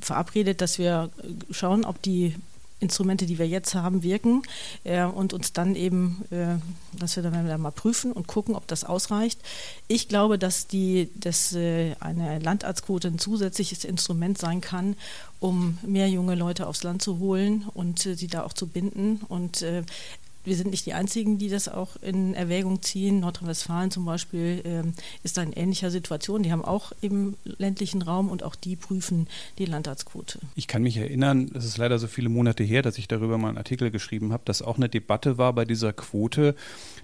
verabredet, 0.00 0.60
dass 0.60 0.78
wir 0.78 1.10
schauen, 1.50 1.84
ob 1.84 2.00
die 2.02 2.34
Instrumente, 2.80 3.26
die 3.26 3.38
wir 3.38 3.46
jetzt 3.46 3.74
haben, 3.74 4.02
wirken 4.02 4.42
äh, 4.84 5.04
und 5.04 5.34
uns 5.34 5.52
dann 5.52 5.76
eben, 5.76 6.24
äh, 6.30 6.56
dass 6.98 7.16
wir 7.16 7.22
dann 7.22 7.60
mal 7.60 7.70
prüfen 7.70 8.12
und 8.12 8.26
gucken, 8.26 8.54
ob 8.54 8.66
das 8.66 8.84
ausreicht. 8.84 9.38
Ich 9.86 10.08
glaube, 10.08 10.38
dass, 10.38 10.66
die, 10.66 11.10
dass 11.14 11.52
äh, 11.52 11.94
eine 12.00 12.38
Landarztquote 12.38 13.08
ein 13.08 13.18
zusätzliches 13.18 13.84
Instrument 13.84 14.38
sein 14.38 14.62
kann, 14.62 14.96
um 15.40 15.78
mehr 15.82 16.08
junge 16.08 16.34
Leute 16.34 16.66
aufs 16.66 16.82
Land 16.82 17.02
zu 17.02 17.18
holen 17.18 17.66
und 17.74 18.06
äh, 18.06 18.14
sie 18.14 18.28
da 18.28 18.44
auch 18.44 18.54
zu 18.54 18.66
binden. 18.66 19.20
Und 19.28 19.60
äh, 19.60 19.82
wir 20.44 20.56
sind 20.56 20.70
nicht 20.70 20.86
die 20.86 20.94
Einzigen, 20.94 21.38
die 21.38 21.48
das 21.48 21.68
auch 21.68 21.96
in 22.00 22.34
Erwägung 22.34 22.82
ziehen. 22.82 23.20
Nordrhein-Westfalen 23.20 23.90
zum 23.90 24.04
Beispiel 24.04 24.62
ähm, 24.64 24.94
ist 25.22 25.36
da 25.36 25.42
in 25.42 25.52
ähnlicher 25.52 25.90
Situation. 25.90 26.42
Die 26.42 26.52
haben 26.52 26.64
auch 26.64 26.92
im 27.00 27.36
ländlichen 27.44 28.02
Raum 28.02 28.30
und 28.30 28.42
auch 28.42 28.54
die 28.54 28.76
prüfen 28.76 29.28
die 29.58 29.66
Landarztquote. 29.66 30.38
Ich 30.54 30.66
kann 30.66 30.82
mich 30.82 30.96
erinnern, 30.96 31.50
es 31.54 31.64
ist 31.64 31.78
leider 31.78 31.98
so 31.98 32.06
viele 32.06 32.28
Monate 32.28 32.64
her, 32.64 32.82
dass 32.82 32.98
ich 32.98 33.08
darüber 33.08 33.38
mal 33.38 33.48
einen 33.48 33.58
Artikel 33.58 33.90
geschrieben 33.90 34.32
habe, 34.32 34.42
dass 34.46 34.62
auch 34.62 34.76
eine 34.76 34.88
Debatte 34.88 35.36
war 35.38 35.52
bei 35.52 35.64
dieser 35.64 35.92
Quote. 35.92 36.54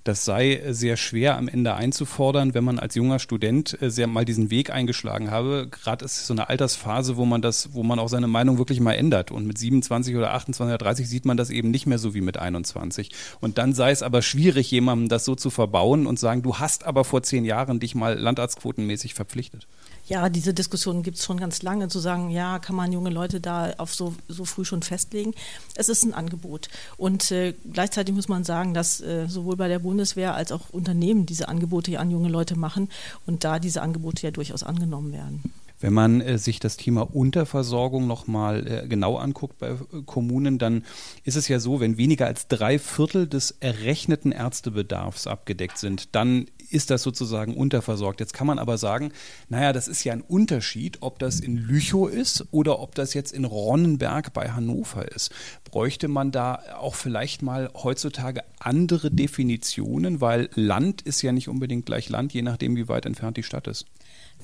Das 0.04 0.24
sei 0.24 0.62
sehr 0.70 0.96
schwer 0.96 1.36
am 1.36 1.48
Ende 1.48 1.74
einzufordern, 1.74 2.54
wenn 2.54 2.64
man 2.64 2.78
als 2.78 2.94
junger 2.94 3.18
Student 3.18 3.80
äh, 3.82 3.90
sehr 3.90 4.06
mal 4.06 4.24
diesen 4.24 4.50
Weg 4.50 4.70
eingeschlagen 4.70 5.30
habe. 5.30 5.68
Gerade 5.70 6.04
ist 6.04 6.16
es 6.16 6.26
so 6.26 6.34
eine 6.34 6.48
Altersphase, 6.48 7.16
wo 7.16 7.26
man 7.26 7.42
das, 7.42 7.74
wo 7.74 7.82
man 7.82 7.98
auch 7.98 8.08
seine 8.08 8.28
Meinung 8.28 8.58
wirklich 8.58 8.80
mal 8.80 8.94
ändert. 8.94 9.30
Und 9.30 9.46
mit 9.46 9.58
27 9.58 10.16
oder 10.16 10.32
28 10.32 10.74
oder 10.74 10.78
30 10.78 11.08
sieht 11.08 11.24
man 11.24 11.36
das 11.36 11.50
eben 11.50 11.70
nicht 11.70 11.86
mehr 11.86 11.98
so 11.98 12.14
wie 12.14 12.20
mit 12.20 12.36
21. 12.36 13.10
Und 13.40 13.58
dann 13.58 13.72
sei 13.72 13.90
es 13.90 14.02
aber 14.02 14.22
schwierig, 14.22 14.70
jemandem 14.70 15.08
das 15.08 15.24
so 15.24 15.34
zu 15.34 15.50
verbauen 15.50 16.06
und 16.06 16.18
sagen, 16.18 16.42
du 16.42 16.56
hast 16.58 16.84
aber 16.84 17.04
vor 17.04 17.22
zehn 17.22 17.44
Jahren 17.44 17.80
dich 17.80 17.94
mal 17.94 18.18
landarztquotenmäßig 18.18 19.14
verpflichtet. 19.14 19.66
Ja, 20.08 20.28
diese 20.28 20.54
Diskussion 20.54 21.02
gibt 21.02 21.18
es 21.18 21.24
schon 21.24 21.40
ganz 21.40 21.62
lange, 21.62 21.88
zu 21.88 21.98
sagen, 21.98 22.30
ja, 22.30 22.60
kann 22.60 22.76
man 22.76 22.92
junge 22.92 23.10
Leute 23.10 23.40
da 23.40 23.72
auf 23.78 23.92
so, 23.92 24.14
so 24.28 24.44
früh 24.44 24.64
schon 24.64 24.82
festlegen. 24.82 25.34
Es 25.74 25.88
ist 25.88 26.04
ein 26.04 26.14
Angebot. 26.14 26.68
Und 26.96 27.32
äh, 27.32 27.54
gleichzeitig 27.72 28.14
muss 28.14 28.28
man 28.28 28.44
sagen, 28.44 28.72
dass 28.72 29.00
äh, 29.00 29.26
sowohl 29.26 29.56
bei 29.56 29.66
der 29.66 29.80
Bundeswehr 29.80 30.34
als 30.34 30.52
auch 30.52 30.70
Unternehmen 30.70 31.26
diese 31.26 31.48
Angebote 31.48 31.98
an 31.98 32.10
junge 32.12 32.28
Leute 32.28 32.56
machen 32.56 32.88
und 33.26 33.42
da 33.42 33.58
diese 33.58 33.82
Angebote 33.82 34.22
ja 34.22 34.30
durchaus 34.30 34.62
angenommen 34.62 35.12
werden. 35.12 35.52
Wenn 35.80 35.92
man 35.92 36.20
äh, 36.20 36.38
sich 36.38 36.58
das 36.58 36.76
Thema 36.76 37.02
Unterversorgung 37.14 38.06
nochmal 38.06 38.66
äh, 38.66 38.88
genau 38.88 39.16
anguckt 39.16 39.58
bei 39.58 39.70
äh, 39.70 39.76
Kommunen, 40.06 40.58
dann 40.58 40.84
ist 41.24 41.36
es 41.36 41.48
ja 41.48 41.60
so, 41.60 41.80
wenn 41.80 41.98
weniger 41.98 42.26
als 42.26 42.48
drei 42.48 42.78
Viertel 42.78 43.26
des 43.26 43.52
errechneten 43.60 44.32
Ärztebedarfs 44.32 45.26
abgedeckt 45.26 45.78
sind, 45.78 46.14
dann 46.14 46.46
ist 46.70 46.90
das 46.90 47.02
sozusagen 47.02 47.54
unterversorgt. 47.54 48.20
Jetzt 48.20 48.34
kann 48.34 48.46
man 48.46 48.58
aber 48.58 48.78
sagen, 48.78 49.12
naja, 49.48 49.72
das 49.72 49.88
ist 49.88 50.04
ja 50.04 50.12
ein 50.12 50.22
Unterschied, 50.22 50.98
ob 51.00 51.18
das 51.18 51.40
in 51.40 51.56
Lüchow 51.56 52.10
ist 52.10 52.46
oder 52.50 52.80
ob 52.80 52.94
das 52.94 53.14
jetzt 53.14 53.32
in 53.32 53.44
Ronnenberg 53.44 54.32
bei 54.32 54.50
Hannover 54.50 55.10
ist. 55.12 55.32
Bräuchte 55.64 56.08
man 56.08 56.32
da 56.32 56.60
auch 56.78 56.94
vielleicht 56.94 57.42
mal 57.42 57.70
heutzutage 57.74 58.42
andere 58.58 59.10
Definitionen, 59.10 60.20
weil 60.20 60.48
Land 60.54 61.02
ist 61.02 61.22
ja 61.22 61.32
nicht 61.32 61.48
unbedingt 61.48 61.86
gleich 61.86 62.08
Land, 62.08 62.32
je 62.32 62.42
nachdem, 62.42 62.76
wie 62.76 62.88
weit 62.88 63.06
entfernt 63.06 63.36
die 63.36 63.42
Stadt 63.42 63.68
ist. 63.68 63.86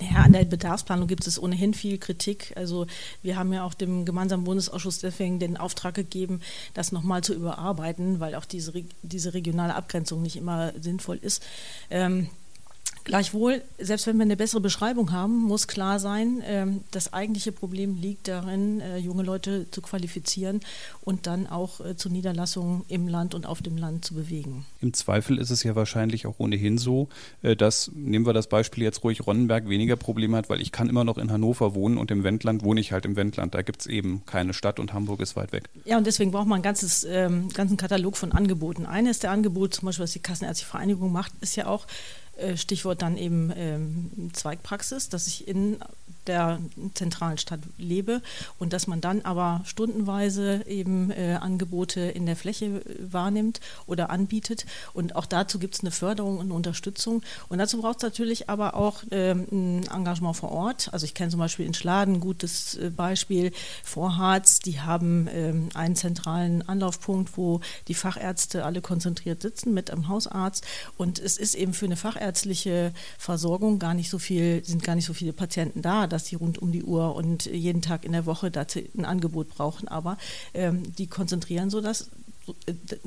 Naja, 0.02 0.24
an 0.24 0.32
der 0.32 0.44
Bedarfsplanung 0.44 1.06
gibt 1.06 1.26
es 1.26 1.40
ohnehin 1.40 1.74
viel 1.74 1.98
Kritik. 1.98 2.52
Also 2.56 2.86
wir 3.22 3.36
haben 3.36 3.52
ja 3.52 3.64
auch 3.64 3.74
dem 3.74 4.04
gemeinsamen 4.04 4.44
Bundesausschuss 4.44 4.98
deswegen 4.98 5.38
den 5.38 5.56
Auftrag 5.56 5.94
gegeben, 5.94 6.40
das 6.74 6.92
nochmal 6.92 7.22
zu 7.22 7.34
überarbeiten, 7.34 8.18
weil 8.18 8.34
auch 8.34 8.44
diese, 8.44 8.72
diese 9.02 9.34
regionale 9.34 9.74
Abgrenzung 9.74 10.22
nicht 10.22 10.36
immer 10.36 10.72
sinnvoll 10.80 11.18
ist. 11.18 11.42
Ähm, 11.90 12.28
Gleichwohl, 13.04 13.62
selbst 13.78 14.06
wenn 14.06 14.16
wir 14.16 14.22
eine 14.22 14.36
bessere 14.36 14.60
Beschreibung 14.60 15.10
haben, 15.10 15.42
muss 15.42 15.66
klar 15.66 15.98
sein, 15.98 16.42
ähm, 16.46 16.82
das 16.92 17.12
eigentliche 17.12 17.50
Problem 17.50 17.96
liegt 17.96 18.28
darin, 18.28 18.80
äh, 18.80 18.98
junge 18.98 19.24
Leute 19.24 19.68
zu 19.70 19.82
qualifizieren 19.82 20.60
und 21.00 21.26
dann 21.26 21.48
auch 21.48 21.80
äh, 21.80 21.96
zu 21.96 22.10
Niederlassungen 22.10 22.84
im 22.88 23.08
Land 23.08 23.34
und 23.34 23.44
auf 23.44 23.60
dem 23.60 23.76
Land 23.76 24.04
zu 24.04 24.14
bewegen. 24.14 24.66
Im 24.80 24.92
Zweifel 24.92 25.38
ist 25.38 25.50
es 25.50 25.64
ja 25.64 25.74
wahrscheinlich 25.74 26.26
auch 26.26 26.36
ohnehin 26.38 26.78
so, 26.78 27.08
äh, 27.42 27.56
dass, 27.56 27.90
nehmen 27.92 28.24
wir 28.24 28.32
das 28.32 28.46
Beispiel 28.46 28.84
jetzt 28.84 29.02
ruhig, 29.02 29.26
Ronnenberg 29.26 29.68
weniger 29.68 29.96
Probleme 29.96 30.36
hat, 30.36 30.48
weil 30.48 30.60
ich 30.60 30.70
kann 30.70 30.88
immer 30.88 31.02
noch 31.02 31.18
in 31.18 31.32
Hannover 31.32 31.74
wohnen 31.74 31.98
und 31.98 32.10
im 32.12 32.22
Wendland 32.22 32.62
wohne 32.62 32.80
ich 32.80 32.92
halt 32.92 33.04
im 33.04 33.16
Wendland. 33.16 33.54
Da 33.54 33.62
gibt 33.62 33.80
es 33.80 33.86
eben 33.86 34.22
keine 34.26 34.54
Stadt 34.54 34.78
und 34.78 34.92
Hamburg 34.92 35.20
ist 35.20 35.34
weit 35.34 35.52
weg. 35.52 35.68
Ja, 35.84 35.98
und 35.98 36.06
deswegen 36.06 36.30
braucht 36.30 36.46
man 36.46 36.56
einen 36.56 36.62
ganzes, 36.62 37.04
ähm, 37.04 37.48
ganzen 37.48 37.76
Katalog 37.76 38.16
von 38.16 38.30
Angeboten. 38.30 38.86
Eines 38.86 39.18
der 39.18 39.32
Angebote, 39.32 39.78
zum 39.78 39.86
Beispiel, 39.86 40.04
was 40.04 40.12
die 40.12 40.20
Kassenärztliche 40.20 40.70
Vereinigung 40.70 41.10
macht, 41.10 41.32
ist 41.40 41.56
ja 41.56 41.66
auch, 41.66 41.86
Stichwort 42.56 43.02
dann 43.02 43.16
eben 43.16 43.52
ähm, 43.54 44.30
Zweigpraxis, 44.32 45.08
dass 45.08 45.26
ich 45.26 45.48
in 45.48 45.78
der 46.26 46.60
zentralen 46.94 47.38
Stadt 47.38 47.60
lebe 47.78 48.22
und 48.58 48.72
dass 48.72 48.86
man 48.86 49.00
dann 49.00 49.22
aber 49.22 49.62
stundenweise 49.64 50.64
eben 50.66 51.10
äh, 51.10 51.38
Angebote 51.40 52.00
in 52.00 52.26
der 52.26 52.36
Fläche 52.36 52.66
äh, 52.66 52.82
wahrnimmt 53.12 53.60
oder 53.86 54.10
anbietet. 54.10 54.66
Und 54.94 55.16
auch 55.16 55.26
dazu 55.26 55.58
gibt 55.58 55.74
es 55.74 55.80
eine 55.80 55.90
Förderung 55.90 56.38
und 56.38 56.52
Unterstützung. 56.52 57.22
Und 57.48 57.58
dazu 57.58 57.80
braucht 57.80 57.98
es 57.98 58.02
natürlich 58.02 58.48
aber 58.48 58.74
auch 58.74 59.02
ähm, 59.10 59.46
ein 59.50 59.86
Engagement 59.92 60.36
vor 60.36 60.52
Ort. 60.52 60.92
Also 60.92 61.04
ich 61.04 61.14
kenne 61.14 61.30
zum 61.30 61.40
Beispiel 61.40 61.66
in 61.66 61.74
Schladen 61.74 62.14
ein 62.14 62.20
gutes 62.20 62.76
äh, 62.76 62.90
Beispiel, 62.90 63.52
Vorharz, 63.84 64.60
die 64.60 64.80
haben 64.80 65.28
ähm, 65.32 65.68
einen 65.74 65.96
zentralen 65.96 66.66
Anlaufpunkt, 66.68 67.36
wo 67.36 67.60
die 67.88 67.94
Fachärzte 67.94 68.64
alle 68.64 68.80
konzentriert 68.80 69.42
sitzen 69.42 69.74
mit 69.74 69.90
einem 69.90 70.08
Hausarzt. 70.08 70.64
Und 70.96 71.18
es 71.18 71.36
ist 71.36 71.54
eben 71.54 71.74
für 71.74 71.86
eine 71.86 71.96
fachärztliche 71.96 72.92
Versorgung 73.18 73.78
gar 73.78 73.94
nicht 73.94 74.10
so 74.10 74.18
viel, 74.18 74.64
sind 74.64 74.84
gar 74.84 74.94
nicht 74.94 75.06
so 75.06 75.14
viele 75.14 75.32
Patienten 75.32 75.82
da 75.82 76.01
dass 76.06 76.26
sie 76.26 76.36
rund 76.36 76.58
um 76.58 76.72
die 76.72 76.84
Uhr 76.84 77.14
und 77.14 77.46
jeden 77.46 77.82
Tag 77.82 78.04
in 78.04 78.12
der 78.12 78.26
Woche 78.26 78.50
dazu 78.50 78.80
ein 78.96 79.04
Angebot 79.04 79.48
brauchen, 79.48 79.88
aber 79.88 80.18
ähm, 80.54 80.94
die 80.96 81.06
konzentrieren 81.06 81.70
so 81.70 81.80
das 81.80 82.10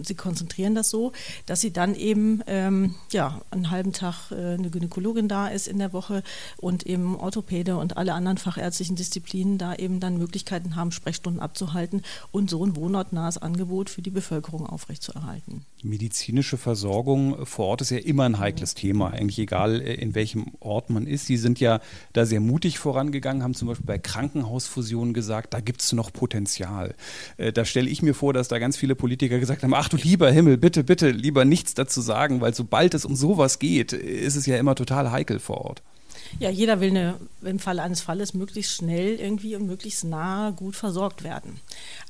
sie 0.01 0.15
konzentrieren 0.15 0.75
das 0.75 0.89
so, 0.89 1.11
dass 1.45 1.61
sie 1.61 1.71
dann 1.71 1.95
eben 1.95 2.41
ähm, 2.47 2.95
ja, 3.11 3.41
einen 3.51 3.71
halben 3.71 3.93
Tag 3.93 4.31
äh, 4.31 4.53
eine 4.53 4.69
Gynäkologin 4.69 5.27
da 5.27 5.47
ist 5.47 5.67
in 5.67 5.79
der 5.79 5.93
Woche 5.93 6.23
und 6.57 6.85
eben 6.85 7.15
Orthopäde 7.15 7.77
und 7.77 7.97
alle 7.97 8.13
anderen 8.13 8.37
fachärztlichen 8.37 8.95
Disziplinen 8.95 9.57
da 9.57 9.75
eben 9.75 9.99
dann 9.99 10.17
Möglichkeiten 10.17 10.75
haben, 10.75 10.91
Sprechstunden 10.91 11.41
abzuhalten 11.41 12.01
und 12.31 12.49
so 12.49 12.65
ein 12.65 12.75
wohnortnahes 12.75 13.37
Angebot 13.37 13.89
für 13.89 14.01
die 14.01 14.09
Bevölkerung 14.09 14.65
aufrechtzuerhalten. 14.65 15.65
Medizinische 15.83 16.57
Versorgung 16.57 17.45
vor 17.45 17.67
Ort 17.67 17.81
ist 17.81 17.91
ja 17.91 17.97
immer 17.97 18.23
ein 18.23 18.39
heikles 18.39 18.73
Thema, 18.73 19.11
eigentlich 19.11 19.39
egal 19.39 19.81
äh, 19.81 19.93
in 19.93 20.15
welchem 20.15 20.53
Ort 20.59 20.89
man 20.89 21.07
ist. 21.07 21.27
Sie 21.27 21.37
sind 21.37 21.59
ja 21.59 21.79
da 22.13 22.25
sehr 22.25 22.39
mutig 22.39 22.79
vorangegangen, 22.79 23.43
haben 23.43 23.53
zum 23.53 23.67
Beispiel 23.67 23.85
bei 23.85 23.99
Krankenhausfusionen 23.99 25.13
gesagt, 25.13 25.53
da 25.53 25.59
gibt 25.59 25.81
es 25.81 25.93
noch 25.93 26.11
Potenzial. 26.11 26.95
Äh, 27.37 27.51
da 27.51 27.65
stelle 27.65 27.89
ich 27.89 28.01
mir 28.01 28.13
vor, 28.13 28.33
dass 28.33 28.47
da 28.47 28.59
ganz 28.59 28.77
viele 28.77 28.95
Politiker 28.95 29.34
Politiker 29.35 29.39
gesagt 29.39 29.63
haben, 29.63 29.73
ach 29.73 29.89
du 29.89 29.97
lieber 29.97 30.31
Himmel, 30.31 30.57
bitte, 30.57 30.83
bitte 30.83 31.09
lieber 31.09 31.45
nichts 31.45 31.73
dazu 31.73 32.01
sagen, 32.01 32.41
weil 32.41 32.53
sobald 32.53 32.93
es 32.93 33.05
um 33.05 33.15
sowas 33.15 33.59
geht, 33.59 33.93
ist 33.93 34.35
es 34.35 34.45
ja 34.45 34.57
immer 34.57 34.75
total 34.75 35.11
heikel 35.11 35.39
vor 35.39 35.65
Ort. 35.65 35.83
Ja, 36.39 36.49
jeder 36.49 36.79
will 36.81 36.89
eine, 36.89 37.15
im 37.41 37.59
Falle 37.59 37.81
eines 37.81 38.01
Falles 38.01 38.33
möglichst 38.33 38.73
schnell 38.73 39.15
irgendwie 39.19 39.55
und 39.55 39.65
möglichst 39.67 40.03
nah 40.03 40.51
gut 40.51 40.75
versorgt 40.75 41.23
werden. 41.23 41.59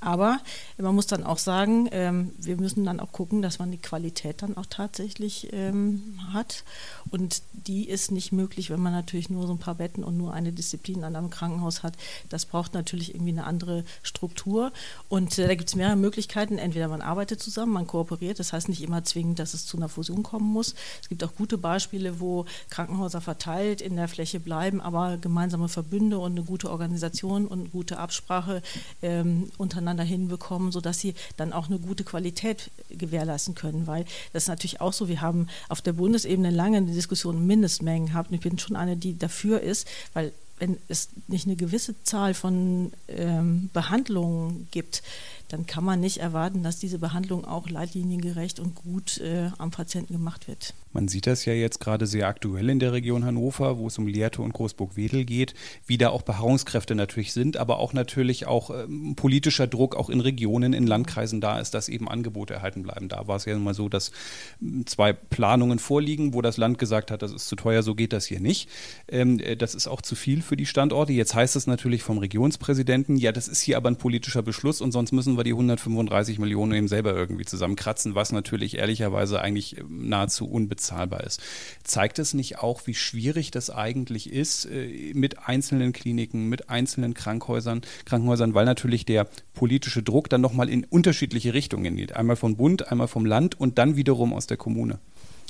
Aber 0.01 0.39
man 0.77 0.95
muss 0.95 1.07
dann 1.07 1.23
auch 1.23 1.37
sagen, 1.37 1.87
ähm, 1.91 2.31
wir 2.37 2.57
müssen 2.57 2.85
dann 2.85 2.99
auch 2.99 3.11
gucken, 3.11 3.41
dass 3.41 3.59
man 3.59 3.71
die 3.71 3.77
Qualität 3.77 4.41
dann 4.41 4.57
auch 4.57 4.65
tatsächlich 4.67 5.49
ähm, 5.53 6.19
hat. 6.33 6.63
Und 7.11 7.43
die 7.53 7.87
ist 7.87 8.11
nicht 8.11 8.31
möglich, 8.31 8.69
wenn 8.69 8.81
man 8.81 8.93
natürlich 8.93 9.29
nur 9.29 9.47
so 9.47 9.53
ein 9.53 9.59
paar 9.59 9.75
Betten 9.75 10.03
und 10.03 10.17
nur 10.17 10.33
eine 10.33 10.51
Disziplin 10.51 11.03
an 11.03 11.15
einem 11.15 11.29
Krankenhaus 11.29 11.83
hat. 11.83 11.93
Das 12.29 12.45
braucht 12.45 12.73
natürlich 12.73 13.13
irgendwie 13.13 13.31
eine 13.31 13.45
andere 13.45 13.83
Struktur. 14.03 14.71
Und 15.09 15.37
äh, 15.37 15.47
da 15.47 15.55
gibt 15.55 15.69
es 15.69 15.75
mehrere 15.75 15.95
Möglichkeiten. 15.95 16.57
Entweder 16.57 16.87
man 16.87 17.01
arbeitet 17.01 17.41
zusammen, 17.41 17.73
man 17.73 17.87
kooperiert. 17.87 18.39
Das 18.39 18.53
heißt 18.53 18.69
nicht 18.69 18.81
immer 18.81 19.03
zwingend, 19.03 19.39
dass 19.39 19.53
es 19.53 19.65
zu 19.65 19.77
einer 19.77 19.89
Fusion 19.89 20.23
kommen 20.23 20.51
muss. 20.51 20.75
Es 21.01 21.09
gibt 21.09 21.23
auch 21.23 21.35
gute 21.35 21.57
Beispiele, 21.57 22.19
wo 22.19 22.45
Krankenhäuser 22.69 23.21
verteilt 23.21 23.81
in 23.81 23.95
der 23.95 24.04
Fläche 24.07 24.39
bleiben, 24.39 24.81
aber 24.81 25.17
gemeinsame 25.17 25.69
Verbünde 25.69 26.19
und 26.19 26.33
eine 26.33 26.43
gute 26.43 26.69
Organisation 26.69 27.47
und 27.47 27.71
gute 27.71 27.97
Absprache 27.97 28.61
ähm, 29.01 29.49
untereinander 29.57 30.03
hinbekommen, 30.03 30.71
sodass 30.71 30.99
sie 30.99 31.15
dann 31.37 31.53
auch 31.53 31.67
eine 31.67 31.79
gute 31.79 32.03
Qualität 32.03 32.71
gewährleisten 32.89 33.55
können. 33.55 33.87
Weil 33.87 34.05
das 34.33 34.43
ist 34.43 34.49
natürlich 34.49 34.81
auch 34.81 34.93
so, 34.93 35.07
wir 35.07 35.21
haben 35.21 35.47
auf 35.69 35.81
der 35.81 35.93
Bundesebene 35.93 36.51
lange 36.51 36.77
eine 36.77 36.91
Diskussion 36.91 37.45
Mindestmengen 37.45 38.09
gehabt. 38.09 38.29
Und 38.29 38.35
ich 38.35 38.41
bin 38.41 38.59
schon 38.59 38.75
eine, 38.75 38.97
die 38.97 39.17
dafür 39.17 39.61
ist, 39.61 39.87
weil 40.13 40.31
wenn 40.59 40.77
es 40.87 41.09
nicht 41.27 41.47
eine 41.47 41.55
gewisse 41.55 42.01
Zahl 42.03 42.33
von 42.33 42.93
ähm, 43.07 43.69
Behandlungen 43.73 44.67
gibt, 44.71 45.03
dann 45.49 45.65
kann 45.65 45.83
man 45.83 45.99
nicht 45.99 46.17
erwarten, 46.17 46.63
dass 46.63 46.79
diese 46.79 46.99
Behandlung 46.99 47.45
auch 47.45 47.69
leitliniengerecht 47.69 48.59
und 48.59 48.75
gut 48.75 49.19
äh, 49.19 49.49
am 49.57 49.71
Patienten 49.71 50.13
gemacht 50.13 50.47
wird. 50.47 50.73
Man 50.95 51.09
sieht 51.09 51.27
das 51.27 51.43
ja 51.43 51.51
jetzt 51.51 51.81
gerade 51.81 52.07
sehr 52.07 52.25
aktuell 52.27 52.69
in 52.69 52.79
der 52.79 52.93
Region 52.93 53.25
Hannover, 53.25 53.77
wo 53.77 53.87
es 53.87 53.97
um 53.97 54.07
Lehrte 54.07 54.41
und 54.41 54.53
Großburg-Wedel 54.53 55.25
geht, 55.25 55.53
wie 55.85 55.97
da 55.97 56.09
auch 56.09 56.21
Beharrungskräfte 56.21 56.95
natürlich 56.95 57.33
sind, 57.33 57.57
aber 57.57 57.79
auch 57.79 57.91
natürlich 57.91 58.47
auch 58.47 58.69
ähm, 58.69 59.13
politischer 59.17 59.67
Druck 59.67 59.97
auch 59.97 60.09
in 60.09 60.21
Regionen, 60.21 60.71
in 60.71 60.87
Landkreisen 60.87 61.41
da 61.41 61.59
ist, 61.59 61.73
dass 61.73 61.89
eben 61.89 62.07
Angebote 62.07 62.53
erhalten 62.53 62.81
bleiben. 62.81 63.09
Da 63.09 63.27
war 63.27 63.35
es 63.35 63.43
ja 63.43 63.57
mal 63.57 63.73
so, 63.73 63.89
dass 63.89 64.13
ähm, 64.61 64.85
zwei 64.85 65.11
Planungen 65.11 65.79
vorliegen, 65.79 66.33
wo 66.33 66.41
das 66.41 66.55
Land 66.55 66.77
gesagt 66.77 67.11
hat, 67.11 67.21
das 67.21 67.33
ist 67.33 67.49
zu 67.49 67.57
teuer, 67.57 67.83
so 67.83 67.93
geht 67.93 68.13
das 68.13 68.25
hier 68.25 68.39
nicht. 68.39 68.69
Ähm, 69.09 69.39
äh, 69.39 69.57
das 69.57 69.75
ist 69.75 69.87
auch 69.87 70.01
zu 70.01 70.15
viel 70.15 70.41
für 70.41 70.55
die 70.55 70.65
Standorte. 70.65 71.11
Jetzt 71.11 71.35
heißt 71.35 71.57
es 71.57 71.67
natürlich 71.67 72.03
vom 72.03 72.19
Regionspräsidenten, 72.19 73.17
ja, 73.17 73.33
das 73.33 73.49
ist 73.49 73.61
hier 73.61 73.75
aber 73.75 73.89
ein 73.89 73.97
politischer 73.97 74.43
Beschluss 74.43 74.79
und 74.79 74.93
sonst 74.93 75.11
müssen 75.11 75.34
wir 75.37 75.43
die 75.43 75.53
135 75.53 76.39
Millionen 76.39 76.73
eben 76.73 76.87
selber 76.87 77.15
irgendwie 77.15 77.45
zusammenkratzen, 77.45 78.15
was 78.15 78.31
natürlich 78.31 78.77
ehrlicherweise 78.77 79.41
eigentlich 79.41 79.77
ähm, 79.77 80.09
nahezu 80.09 80.47
unbezahlbar 80.49 80.85
bezahlbar 80.85 81.23
ist. 81.23 81.41
Zeigt 81.83 82.19
es 82.19 82.33
nicht 82.33 82.59
auch, 82.59 82.81
wie 82.85 82.93
schwierig 82.93 83.51
das 83.51 83.69
eigentlich 83.69 84.31
ist 84.31 84.65
äh, 84.65 85.13
mit 85.13 85.47
einzelnen 85.47 85.93
Kliniken, 85.93 86.49
mit 86.49 86.69
einzelnen 86.69 87.13
Krankenhäusern, 87.13 87.81
Krankenhäusern, 88.05 88.53
weil 88.53 88.65
natürlich 88.65 89.05
der 89.05 89.27
politische 89.53 90.03
Druck 90.03 90.29
dann 90.29 90.41
nochmal 90.41 90.69
in 90.69 90.83
unterschiedliche 90.83 91.53
Richtungen 91.53 91.95
geht. 91.95 92.15
Einmal 92.15 92.35
vom 92.35 92.55
Bund, 92.55 92.91
einmal 92.91 93.07
vom 93.07 93.25
Land 93.25 93.59
und 93.59 93.77
dann 93.77 93.95
wiederum 93.95 94.33
aus 94.33 94.47
der 94.47 94.57
Kommune. 94.57 94.99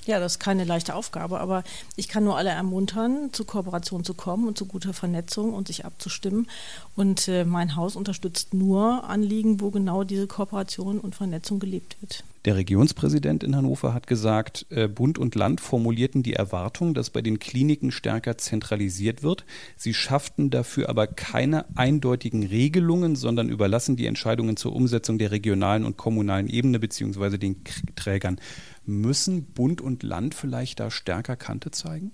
Ja, 0.06 0.20
das 0.20 0.34
ist 0.34 0.40
keine 0.40 0.66
leichte 0.66 0.94
Aufgabe, 0.94 1.40
aber 1.40 1.64
ich 1.96 2.08
kann 2.08 2.24
nur 2.24 2.38
alle 2.38 2.52
ermuntern, 2.52 3.30
zu 3.32 3.44
Kooperation 3.44 4.04
zu 4.04 4.14
kommen 4.14 4.48
und 4.48 4.58
zu 4.58 4.66
guter 4.66 4.94
Vernetzung 4.94 5.54
und 5.54 5.68
sich 5.68 5.84
abzustimmen. 5.84 6.48
Und 6.96 7.28
äh, 7.28 7.44
mein 7.44 7.76
Haus 7.76 7.96
unterstützt 7.96 8.54
nur 8.54 9.04
Anliegen, 9.10 9.62
wo 9.62 9.72
genau 9.72 10.04
diese 10.04 10.28
Kooperation 10.28 11.00
und 11.00 11.16
Vernetzung 11.16 11.60
gelebt 11.60 11.98
wird. 12.02 12.24
Der 12.46 12.56
Regionspräsident 12.56 13.44
in 13.44 13.56
Hannover 13.56 13.96
hat 13.96 14.06
gesagt, 14.06 14.68
äh, 14.70 14.88
Bund 14.88 15.18
und 15.18 15.34
Land 15.34 15.62
formulierten 15.62 16.22
die 16.22 16.34
Erwartung, 16.34 16.94
dass 16.94 17.10
bei 17.10 17.24
den 17.24 17.40
Kliniken 17.40 17.92
stärker 17.92 18.38
zentralisiert 18.38 19.24
wird. 19.24 19.46
Sie 19.76 19.96
schafften 19.96 20.52
dafür 20.52 20.88
aber 20.90 21.08
keine 21.08 21.66
eindeutigen 21.76 22.46
Regelungen, 22.46 23.16
sondern 23.16 23.50
überlassen 23.50 23.96
die 23.96 24.06
Entscheidungen 24.06 24.58
zur 24.58 24.76
Umsetzung 24.76 25.18
der 25.18 25.32
regionalen 25.32 25.86
und 25.86 25.98
kommunalen 25.98 26.48
Ebene 26.48 26.78
bzw. 26.78 27.40
den 27.40 27.64
Trägern. 27.96 28.40
Müssen 28.86 29.46
Bund 29.46 29.82
und 29.82 30.04
Land 30.04 30.36
vielleicht 30.36 30.80
da 30.80 30.92
stärker 30.92 31.36
Kante 31.36 31.72
zeigen? 31.72 32.12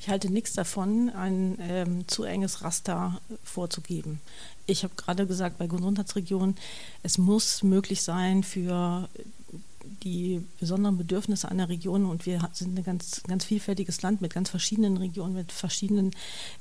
Ich 0.00 0.08
halte 0.08 0.30
nichts 0.30 0.52
davon, 0.52 1.10
ein 1.10 1.58
ähm, 1.60 2.08
zu 2.08 2.22
enges 2.22 2.62
Raster 2.62 3.20
vorzugeben. 3.42 4.20
Ich 4.66 4.84
habe 4.84 4.94
gerade 4.96 5.26
gesagt, 5.26 5.58
bei 5.58 5.66
Gesundheitsregionen, 5.66 6.56
es 7.02 7.18
muss 7.18 7.62
möglich 7.62 8.02
sein 8.02 8.42
für 8.42 9.08
die 10.02 10.42
besonderen 10.60 10.98
Bedürfnisse 10.98 11.48
einer 11.48 11.68
Region 11.68 12.04
und 12.04 12.26
wir 12.26 12.48
sind 12.52 12.78
ein 12.78 12.84
ganz, 12.84 13.22
ganz 13.26 13.44
vielfältiges 13.44 14.02
Land 14.02 14.20
mit 14.20 14.34
ganz 14.34 14.50
verschiedenen 14.50 14.96
Regionen, 14.98 15.34
mit 15.34 15.50
verschiedenen 15.50 16.12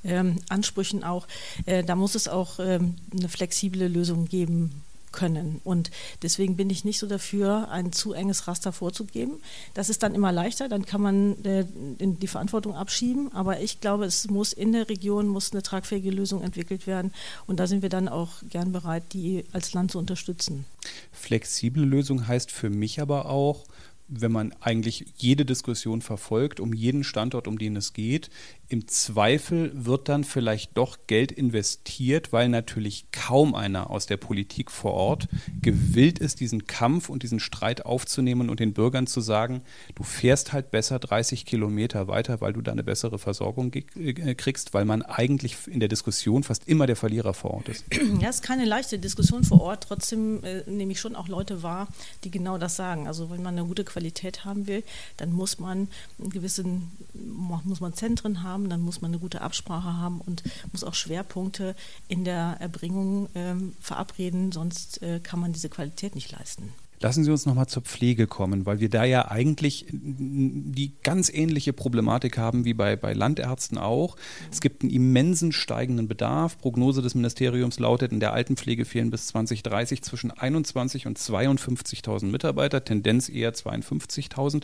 ähm, 0.04 0.40
Ansprüchen 0.50 1.04
auch. 1.04 1.28
Äh, 1.66 1.84
da 1.84 1.96
muss 1.96 2.16
es 2.16 2.28
auch 2.28 2.60
ähm, 2.60 2.96
eine 3.12 3.30
flexible 3.30 3.88
Lösung 3.88 4.28
geben 4.28 4.84
können. 5.18 5.62
Und 5.64 5.90
deswegen 6.22 6.56
bin 6.56 6.70
ich 6.70 6.86
nicht 6.86 7.00
so 7.00 7.08
dafür, 7.08 7.70
ein 7.72 7.92
zu 7.92 8.14
enges 8.14 8.48
Raster 8.48 8.72
vorzugeben. 8.72 9.40
Das 9.74 9.90
ist 9.90 10.04
dann 10.04 10.14
immer 10.14 10.32
leichter, 10.32 10.70
dann 10.70 10.86
kann 10.86 11.02
man 11.02 11.44
äh, 11.44 11.66
die 12.00 12.28
Verantwortung 12.28 12.76
abschieben. 12.76 13.34
Aber 13.34 13.60
ich 13.60 13.82
glaube, 13.82 14.06
es 14.06 14.30
muss 14.30 14.54
in 14.54 14.74
der 14.74 14.90
Region 14.90 15.28
muss 15.28 15.52
eine 15.52 15.64
tragfähige 15.64 16.12
Lösung 16.12 16.44
entwickelt 16.44 16.86
werden. 16.86 17.12
Und 17.48 17.60
da 17.60 17.66
sind 17.66 17.82
wir 17.82 17.90
dann 17.90 18.08
auch 18.08 18.30
gern 18.48 18.72
bereit, 18.72 19.04
die 19.14 19.44
als 19.54 19.74
Land 19.74 19.92
zu 19.92 19.98
unterstützen. 19.98 20.66
Flexible 21.12 21.84
Lösung 21.84 22.28
heißt 22.28 22.52
für 22.52 22.70
mich 22.70 23.02
aber 23.02 23.26
auch, 23.26 23.66
wenn 24.08 24.32
man 24.32 24.54
eigentlich 24.62 25.06
jede 25.18 25.46
Diskussion 25.46 26.02
verfolgt, 26.02 26.60
um 26.60 26.74
jeden 26.74 27.04
Standort, 27.04 27.48
um 27.48 27.58
den 27.58 27.76
es 27.76 27.94
geht, 27.94 28.30
im 28.70 28.88
Zweifel 28.88 29.72
wird 29.74 30.10
dann 30.10 30.24
vielleicht 30.24 30.78
doch 30.78 30.98
Geld 31.08 31.32
investiert, 31.32 32.34
weil 32.34 32.50
natürlich 32.50 33.06
kaum 33.12 33.56
einer 33.56 33.90
aus 33.90 34.08
der 34.08 34.18
Politik 34.18 34.72
vor 34.72 34.94
Ort 34.94 35.30
gewillt 35.62 36.20
ist, 36.20 36.42
diesen 36.42 36.68
Kampf 36.68 37.08
und 37.08 37.24
diesen 37.24 37.40
Streit 37.40 37.86
aufzunehmen 37.86 38.50
und 38.50 38.60
den 38.60 38.74
Bürgern 38.74 39.08
zu 39.08 39.22
sagen, 39.22 39.62
du 39.96 40.04
fährst 40.04 40.52
halt 40.52 40.72
besser 40.72 41.00
30 41.00 41.46
Kilometer 41.46 42.08
weiter, 42.08 42.42
weil 42.42 42.54
du 42.54 42.62
da 42.62 42.74
eine 42.74 42.84
bessere 42.84 43.20
Versorgung 43.20 43.72
äh, 43.74 44.36
kriegst, 44.36 44.74
weil 44.74 44.84
man 44.84 45.02
eigentlich 45.02 45.56
in 45.68 45.80
der 45.80 45.90
Diskussion 45.90 46.44
fast 46.44 46.68
immer 46.68 46.88
der 46.88 46.96
Verlierer 46.98 47.34
vor 47.34 47.52
Ort 47.52 47.70
ist. 47.70 47.86
Ja, 48.20 48.30
es 48.30 48.38
ist 48.38 48.42
keine 48.42 48.66
leichte 48.66 48.98
Diskussion 48.98 49.44
vor 49.44 49.62
Ort. 49.62 49.84
Trotzdem 49.88 50.44
äh, 50.44 50.64
nehme 50.66 50.94
ich 50.94 51.00
schon 51.00 51.16
auch 51.16 51.28
Leute 51.28 51.62
wahr, 51.62 51.88
die 52.24 52.32
genau 52.32 52.58
das 52.58 52.76
sagen. 52.76 53.08
Also 53.08 53.30
wenn 53.30 53.44
man 53.44 53.58
eine 53.58 53.68
gute 53.68 53.84
Qualität 53.84 54.44
haben 54.44 54.66
will, 54.66 54.84
dann 55.18 55.32
muss 55.34 55.60
man 55.60 55.88
einen 56.18 56.30
gewissen, 56.30 56.92
muss 57.14 57.80
man 57.80 57.94
Zentren 57.94 58.44
haben, 58.44 58.57
haben, 58.58 58.70
dann 58.70 58.82
muss 58.82 59.02
man 59.02 59.12
eine 59.12 59.20
gute 59.20 59.42
Absprache 59.42 59.94
haben 59.94 60.20
und 60.20 60.44
muss 60.72 60.84
auch 60.84 60.96
Schwerpunkte 60.96 61.76
in 62.08 62.24
der 62.24 62.58
Erbringung 62.60 63.30
ähm, 63.36 63.74
verabreden, 63.80 64.52
sonst 64.52 65.02
äh, 65.04 65.20
kann 65.20 65.40
man 65.40 65.54
diese 65.54 65.70
Qualität 65.70 66.16
nicht 66.16 66.32
leisten. 66.32 66.74
Lassen 67.00 67.24
Sie 67.24 67.30
uns 67.30 67.46
nochmal 67.46 67.68
zur 67.68 67.84
Pflege 67.84 68.26
kommen, 68.26 68.66
weil 68.66 68.80
wir 68.80 68.90
da 68.90 69.04
ja 69.04 69.30
eigentlich 69.30 69.86
die 69.92 70.94
ganz 71.04 71.30
ähnliche 71.30 71.72
Problematik 71.72 72.40
haben 72.40 72.66
wie 72.66 72.74
bei, 72.74 72.96
bei 72.96 73.14
Landärzten 73.14 73.78
auch. 73.78 74.16
Es 74.52 74.62
gibt 74.62 74.82
einen 74.82 74.92
immensen 74.92 75.52
steigenden 75.52 76.08
Bedarf. 76.08 76.58
Prognose 76.58 77.04
des 77.04 77.14
Ministeriums 77.14 77.78
lautet, 77.78 78.12
in 78.12 78.20
der 78.20 78.34
Altenpflege 78.34 78.84
fehlen 78.84 79.12
bis 79.12 79.28
2030 79.28 80.02
zwischen 80.02 80.32
21 80.32 81.06
und 81.06 81.20
52.000 81.20 82.26
Mitarbeiter, 82.32 82.84
Tendenz 82.84 83.30
eher 83.30 83.54
52.000. 83.54 84.64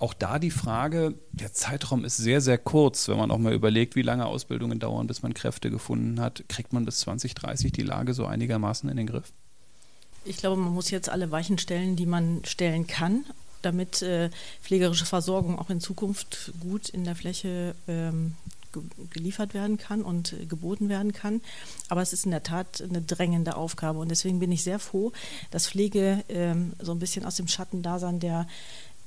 Auch 0.00 0.12
da 0.12 0.38
die 0.38 0.50
Frage, 0.50 1.14
der 1.30 1.52
Zeitraum 1.52 2.04
ist 2.04 2.16
sehr, 2.16 2.40
sehr 2.40 2.58
kurz, 2.58 3.08
wenn 3.08 3.16
man 3.16 3.30
auch 3.30 3.38
mal 3.38 3.52
überlegt, 3.52 3.94
wie 3.94 4.02
lange 4.02 4.26
Ausbildungen 4.26 4.80
dauern, 4.80 5.06
bis 5.06 5.22
man 5.22 5.34
Kräfte 5.34 5.70
gefunden 5.70 6.20
hat. 6.20 6.44
Kriegt 6.48 6.72
man 6.72 6.84
bis 6.84 7.00
2030 7.00 7.70
die 7.70 7.82
Lage 7.82 8.12
so 8.12 8.26
einigermaßen 8.26 8.88
in 8.90 8.96
den 8.96 9.06
Griff? 9.06 9.32
Ich 10.24 10.38
glaube, 10.38 10.60
man 10.60 10.72
muss 10.72 10.90
jetzt 10.90 11.08
alle 11.08 11.30
Weichen 11.30 11.58
stellen, 11.58 11.96
die 11.96 12.06
man 12.06 12.42
stellen 12.44 12.86
kann, 12.86 13.24
damit 13.62 14.02
äh, 14.02 14.30
pflegerische 14.62 15.06
Versorgung 15.06 15.58
auch 15.58 15.70
in 15.70 15.80
Zukunft 15.80 16.52
gut 16.60 16.88
in 16.88 17.04
der 17.04 17.14
Fläche 17.14 17.74
ähm, 17.86 18.34
geliefert 19.10 19.54
werden 19.54 19.78
kann 19.78 20.02
und 20.02 20.32
äh, 20.32 20.46
geboten 20.46 20.88
werden 20.88 21.12
kann. 21.12 21.40
Aber 21.88 22.02
es 22.02 22.12
ist 22.12 22.24
in 22.24 22.30
der 22.30 22.42
Tat 22.42 22.82
eine 22.82 23.00
drängende 23.00 23.56
Aufgabe 23.56 23.98
und 24.00 24.10
deswegen 24.10 24.40
bin 24.40 24.50
ich 24.50 24.62
sehr 24.64 24.78
froh, 24.78 25.12
dass 25.50 25.68
Pflege 25.68 26.24
ähm, 26.28 26.72
so 26.80 26.92
ein 26.92 26.98
bisschen 26.98 27.24
aus 27.24 27.36
dem 27.36 27.48
Schattendasein 27.48 28.18
der 28.18 28.46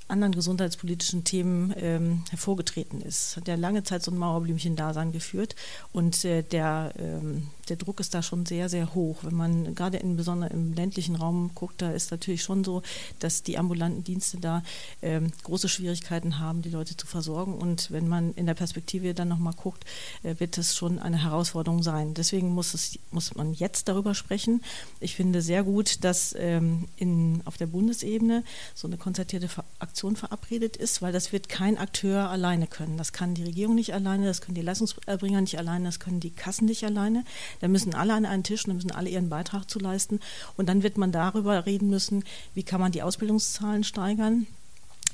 anderen 0.07 0.33
gesundheitspolitischen 0.33 1.23
Themen 1.23 1.73
ähm, 1.77 2.23
hervorgetreten 2.29 3.01
ist. 3.01 3.37
Hat 3.37 3.47
ja 3.47 3.55
lange 3.55 3.83
Zeit 3.83 4.03
so 4.03 4.11
ein 4.11 4.17
Mauerblümchen-Dasein 4.17 5.11
geführt 5.11 5.55
und 5.91 6.23
äh, 6.25 6.43
der, 6.43 6.93
ähm, 6.97 7.47
der 7.69 7.77
Druck 7.77 7.99
ist 7.99 8.13
da 8.13 8.21
schon 8.21 8.45
sehr, 8.45 8.69
sehr 8.69 8.93
hoch. 8.93 9.17
Wenn 9.21 9.35
man 9.35 9.75
gerade 9.75 9.97
in 9.97 10.17
besonders 10.17 10.51
im 10.51 10.73
ländlichen 10.73 11.15
Raum 11.15 11.51
guckt, 11.55 11.81
da 11.81 11.91
ist 11.91 12.11
natürlich 12.11 12.43
schon 12.43 12.63
so, 12.63 12.81
dass 13.19 13.43
die 13.43 13.57
ambulanten 13.57 14.03
Dienste 14.03 14.37
da 14.37 14.63
ähm, 15.01 15.31
große 15.43 15.69
Schwierigkeiten 15.69 16.39
haben, 16.39 16.61
die 16.61 16.69
Leute 16.69 16.95
zu 16.95 17.07
versorgen. 17.07 17.53
Und 17.53 17.91
wenn 17.91 18.07
man 18.07 18.33
in 18.33 18.45
der 18.45 18.53
Perspektive 18.53 19.13
dann 19.13 19.27
nochmal 19.27 19.53
guckt, 19.53 19.85
äh, 20.23 20.35
wird 20.39 20.57
das 20.57 20.75
schon 20.75 20.99
eine 20.99 21.23
Herausforderung 21.23 21.83
sein. 21.83 22.13
Deswegen 22.13 22.49
muss, 22.49 22.73
es, 22.73 22.99
muss 23.11 23.35
man 23.35 23.53
jetzt 23.53 23.87
darüber 23.87 24.15
sprechen. 24.15 24.61
Ich 24.99 25.15
finde 25.15 25.41
sehr 25.41 25.63
gut, 25.63 26.03
dass 26.03 26.35
ähm, 26.37 26.87
in, 26.97 27.41
auf 27.45 27.57
der 27.57 27.67
Bundesebene 27.67 28.43
so 28.75 28.87
eine 28.87 28.97
konzertierte 28.97 29.49
Aktion 29.79 30.15
verabredet 30.15 30.77
ist, 30.77 31.01
weil 31.01 31.13
das 31.13 31.31
wird 31.31 31.49
kein 31.49 31.77
Akteur 31.77 32.29
alleine 32.29 32.67
können. 32.67 32.97
Das 32.97 33.13
kann 33.13 33.33
die 33.33 33.43
Regierung 33.43 33.75
nicht 33.75 33.93
alleine, 33.93 34.25
das 34.25 34.41
können 34.41 34.55
die 34.55 34.61
Leistungserbringer 34.61 35.41
nicht 35.41 35.57
alleine, 35.57 35.85
das 35.85 35.99
können 35.99 36.19
die 36.19 36.31
Kassen 36.31 36.65
nicht 36.65 36.83
alleine. 36.83 37.23
Da 37.59 37.67
müssen 37.67 37.93
alle 37.93 38.13
an 38.13 38.25
einen 38.25 38.43
Tisch 38.43 38.63
da 38.63 38.73
müssen 38.73 38.91
alle 38.91 39.09
ihren 39.09 39.29
Beitrag 39.29 39.69
zu 39.69 39.79
leisten. 39.79 40.19
Und 40.55 40.69
dann 40.69 40.83
wird 40.83 40.97
man 40.97 41.11
darüber 41.11 41.65
reden 41.65 41.89
müssen, 41.89 42.23
wie 42.53 42.63
kann 42.63 42.81
man 42.81 42.91
die 42.91 43.03
Ausbildungszahlen 43.03 43.83
steigern, 43.83 44.47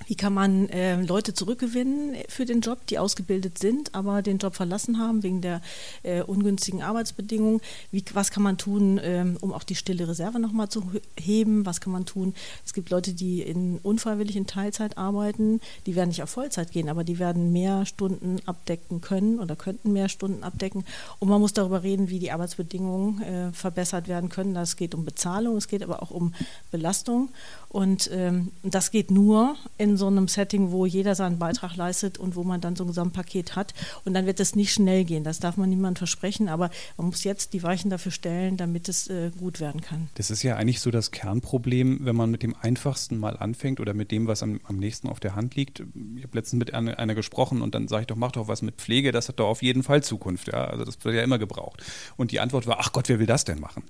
wie 0.08 0.15
kann 0.15 0.34
man 0.34 0.69
äh, 0.69 1.01
Leute 1.01 1.34
zurückgewinnen 1.34 2.15
für 2.27 2.45
den 2.45 2.62
Job, 2.62 2.86
die 2.88 2.99
ausgebildet 2.99 3.58
sind, 3.58 3.95
aber 3.95 4.21
den 4.21 4.38
Job 4.38 4.56
verlassen 4.56 4.99
haben 4.99 5.23
wegen 5.23 5.41
der 5.41 5.62
äh, 6.03 6.21
ungünstigen 6.21 6.82
Arbeitsbedingungen? 6.82 7.62
Wie, 7.91 8.03
was 8.13 8.32
kann 8.32 8.43
man 8.43 8.58
tun, 8.58 8.99
ähm, 9.01 9.38
um 9.41 9.53
auch 9.53 9.63
die 9.63 9.75
stille 9.75 10.08
Reserve 10.08 10.39
nochmal 10.39 10.69
zu 10.69 10.84
heben? 11.17 11.65
Was 11.65 11.79
kann 11.79 11.93
man 11.93 12.06
tun? 12.06 12.34
Es 12.65 12.73
gibt 12.73 12.89
Leute, 12.89 13.13
die 13.13 13.41
in 13.41 13.79
unfreiwillig 13.82 14.36
in 14.36 14.47
Teilzeit 14.47 14.97
arbeiten, 14.97 15.62
die 15.86 15.95
werden 15.95 16.10
nicht 16.10 16.23
auf 16.23 16.29
Vollzeit 16.29 16.71
gehen, 16.71 16.89
aber 16.89 17.03
die 17.03 17.19
werden 17.19 17.53
mehr 17.53 17.86
Stunden 17.86 18.38
abdecken 18.45 19.01
können 19.01 19.39
oder 19.39 19.56
könnten 19.56 19.93
mehr 19.93 20.10
Stunden 20.10 20.43
abdecken. 20.43 20.86
Und 21.19 21.29
man 21.29 21.39
muss 21.39 21.53
darüber 21.53 21.84
reden, 21.84 22.10
wie 22.10 22.19
die 22.19 22.32
Arbeitsbedingungen 22.32 23.21
äh, 23.21 23.51
verbessert 23.51 24.08
werden 24.08 24.29
können. 24.29 24.53
Das 24.53 24.75
geht 24.75 24.95
um 24.95 25.06
Bezahlung, 25.06 25.56
es 25.56 25.67
geht 25.67 25.84
aber 25.84 26.03
auch 26.03 26.12
um 26.12 26.34
Belastung. 26.71 27.29
Und 27.69 28.10
ähm, 28.13 28.51
das 28.62 28.91
geht 28.91 29.10
nur 29.10 29.56
in 29.84 29.98
so 29.98 30.08
einem 30.08 30.30
Setting, 30.30 30.72
wo 30.72 30.86
jeder 30.86 31.13
seinen 31.13 31.38
Beitrag 31.38 31.76
leistet 31.76 32.17
und 32.17 32.38
wo 32.38 32.43
man 32.46 32.62
dann 32.62 32.78
so 32.78 32.86
ein 32.86 32.88
Gesamtpaket 32.88 33.58
hat. 33.58 33.74
Und 34.06 34.13
dann 34.13 34.26
wird 34.26 34.39
es 34.39 34.56
nicht 34.56 34.72
schnell 34.72 35.04
gehen. 35.04 35.26
Das 35.26 35.39
darf 35.39 35.58
man 35.58 35.67
niemandem 35.69 35.98
versprechen, 35.98 36.48
aber 36.48 36.69
man 36.96 37.08
muss 37.08 37.26
jetzt 37.26 37.52
die 37.52 37.63
Weichen 37.63 37.89
dafür 37.89 38.13
stellen, 38.13 38.56
damit 38.56 38.88
es 38.88 39.10
äh, 39.10 39.32
gut 39.38 39.60
werden 39.60 39.82
kann. 39.82 40.08
Das 40.15 40.32
ist 40.32 40.41
ja 40.41 40.56
eigentlich 40.56 40.80
so 40.80 40.89
das 40.89 41.12
Kernproblem, 41.12 42.00
wenn 42.06 42.15
man 42.15 42.32
mit 42.32 42.43
dem 42.43 42.56
Einfachsten 42.62 43.17
mal 43.17 43.36
anfängt 43.36 43.82
oder 43.82 43.93
mit 43.93 44.12
dem, 44.12 44.26
was 44.26 44.41
am, 44.41 44.62
am 44.63 44.78
nächsten 44.78 45.10
auf 45.10 45.19
der 45.19 45.36
Hand 45.36 45.56
liegt. 45.56 45.84
Ich 46.15 46.24
habe 46.24 46.38
letztens 46.38 46.60
mit 46.60 46.74
einer, 46.74 46.98
einer 46.98 47.13
gesprochen 47.13 47.62
und 47.62 47.76
dann 47.76 47.89
sage 47.89 48.04
ich 48.04 48.08
doch, 48.08 48.15
mach 48.15 48.32
doch 48.32 48.48
was 48.48 48.62
mit 48.62 48.76
Pflege, 48.76 49.12
das 49.12 49.28
hat 49.28 49.41
doch 49.41 49.50
auf 49.50 49.62
jeden 49.62 49.84
Fall 49.84 50.02
Zukunft. 50.02 50.48
Ja? 50.48 50.63
Also 50.63 50.86
das 50.86 51.04
wird 51.04 51.13
ja 51.13 51.24
immer 51.24 51.39
gebraucht. 51.39 51.84
Und 52.15 52.32
die 52.32 52.39
Antwort 52.39 52.67
war, 52.67 52.78
ach 52.80 52.93
Gott, 52.93 53.10
wer 53.10 53.19
will 53.19 53.28
das 53.28 53.43
denn 53.43 53.60
machen? 53.60 53.84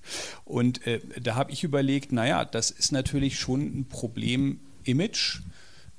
Und 0.43 0.87
äh, 0.87 1.01
da 1.21 1.35
habe 1.35 1.51
ich 1.51 1.63
überlegt, 1.63 2.11
naja, 2.11 2.45
das 2.45 2.71
ist 2.71 2.91
natürlich 2.91 3.39
schon 3.39 3.61
ein 3.61 3.85
Problem 3.85 4.59
Image. 4.85 5.41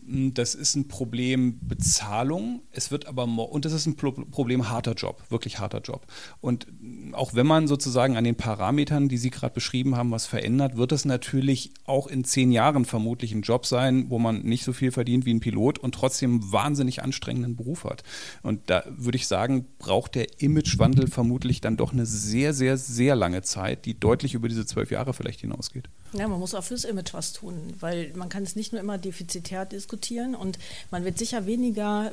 Hm, 0.07 0.35
das 0.35 0.55
ist 0.55 0.75
ein 0.75 0.89
Problem 0.89 1.59
Bezahlung. 1.63 2.61
Es 2.73 2.91
wird 2.91 3.07
aber 3.07 3.25
und 3.25 3.65
das 3.65 3.73
ist 3.73 3.87
ein 3.87 3.97
Problem 3.97 4.69
harter 4.69 4.95
Job, 4.95 5.23
wirklich 5.31 5.59
harter 5.59 5.81
Job. 5.81 6.07
Und 6.41 6.67
auch 7.13 7.35
wenn 7.35 7.47
man 7.47 7.69
sozusagen 7.69 8.17
an 8.17 8.25
den 8.25 8.35
Parametern, 8.35 9.09
die 9.09 9.17
Sie 9.17 9.31
gerade 9.31 9.55
beschrieben 9.55 9.97
haben, 9.97 10.11
was 10.11 10.27
verändert, 10.27 10.77
wird 10.77 10.93
es 10.93 11.05
natürlich 11.05 11.73
auch 11.87 12.07
in 12.07 12.25
zehn 12.25 12.53
Jahren 12.53 12.85
vermutlich 12.85 13.33
ein 13.33 13.43
Job 13.43 13.67
sein, 13.67 14.11
wo 14.11 14.19
man 14.19 14.43
nicht 14.43 14.65
so 14.65 14.73
viel 14.73 14.93
verdient 14.93 15.25
wie 15.25 15.33
ein 15.33 15.41
Pilot 15.41 15.79
und 15.79 15.95
trotzdem 15.95 16.33
einen 16.33 16.53
wahnsinnig 16.53 17.03
anstrengenden 17.03 17.57
Beruf 17.57 17.85
hat. 17.85 18.03
Und 18.43 18.69
da 18.69 18.85
würde 18.89 19.17
ich 19.17 19.27
sagen, 19.27 19.67
braucht 19.79 20.15
der 20.15 20.41
Imagewandel 20.41 21.07
vermutlich 21.07 21.61
dann 21.61 21.77
doch 21.77 21.93
eine 21.93 22.07
sehr, 22.07 22.53
sehr, 22.53 22.77
sehr 22.77 23.17
lange 23.17 23.43
Zeit, 23.43 23.87
die 23.87 23.99
deutlich 23.99 24.35
über 24.35 24.49
diese 24.49 24.67
zwölf 24.67 24.91
Jahre 24.91 25.15
vielleicht 25.15 25.41
hinausgeht. 25.41 25.89
Ja, 26.17 26.29
man 26.29 26.39
muss 26.39 26.55
auch 26.55 26.63
fürs 26.63 26.85
Image 26.85 27.13
was 27.13 27.33
tun, 27.33 27.75
weil 27.81 28.13
man 28.15 28.29
kann 28.29 28.45
es 28.45 28.55
nicht 28.55 28.73
nur 28.73 28.81
immer 28.81 28.99
defizitär 28.99 29.67
diskutieren 29.67 30.37
und 30.37 30.61
man 30.93 31.05
wird 31.05 31.19
sicher 31.19 31.45
weniger 31.45 32.13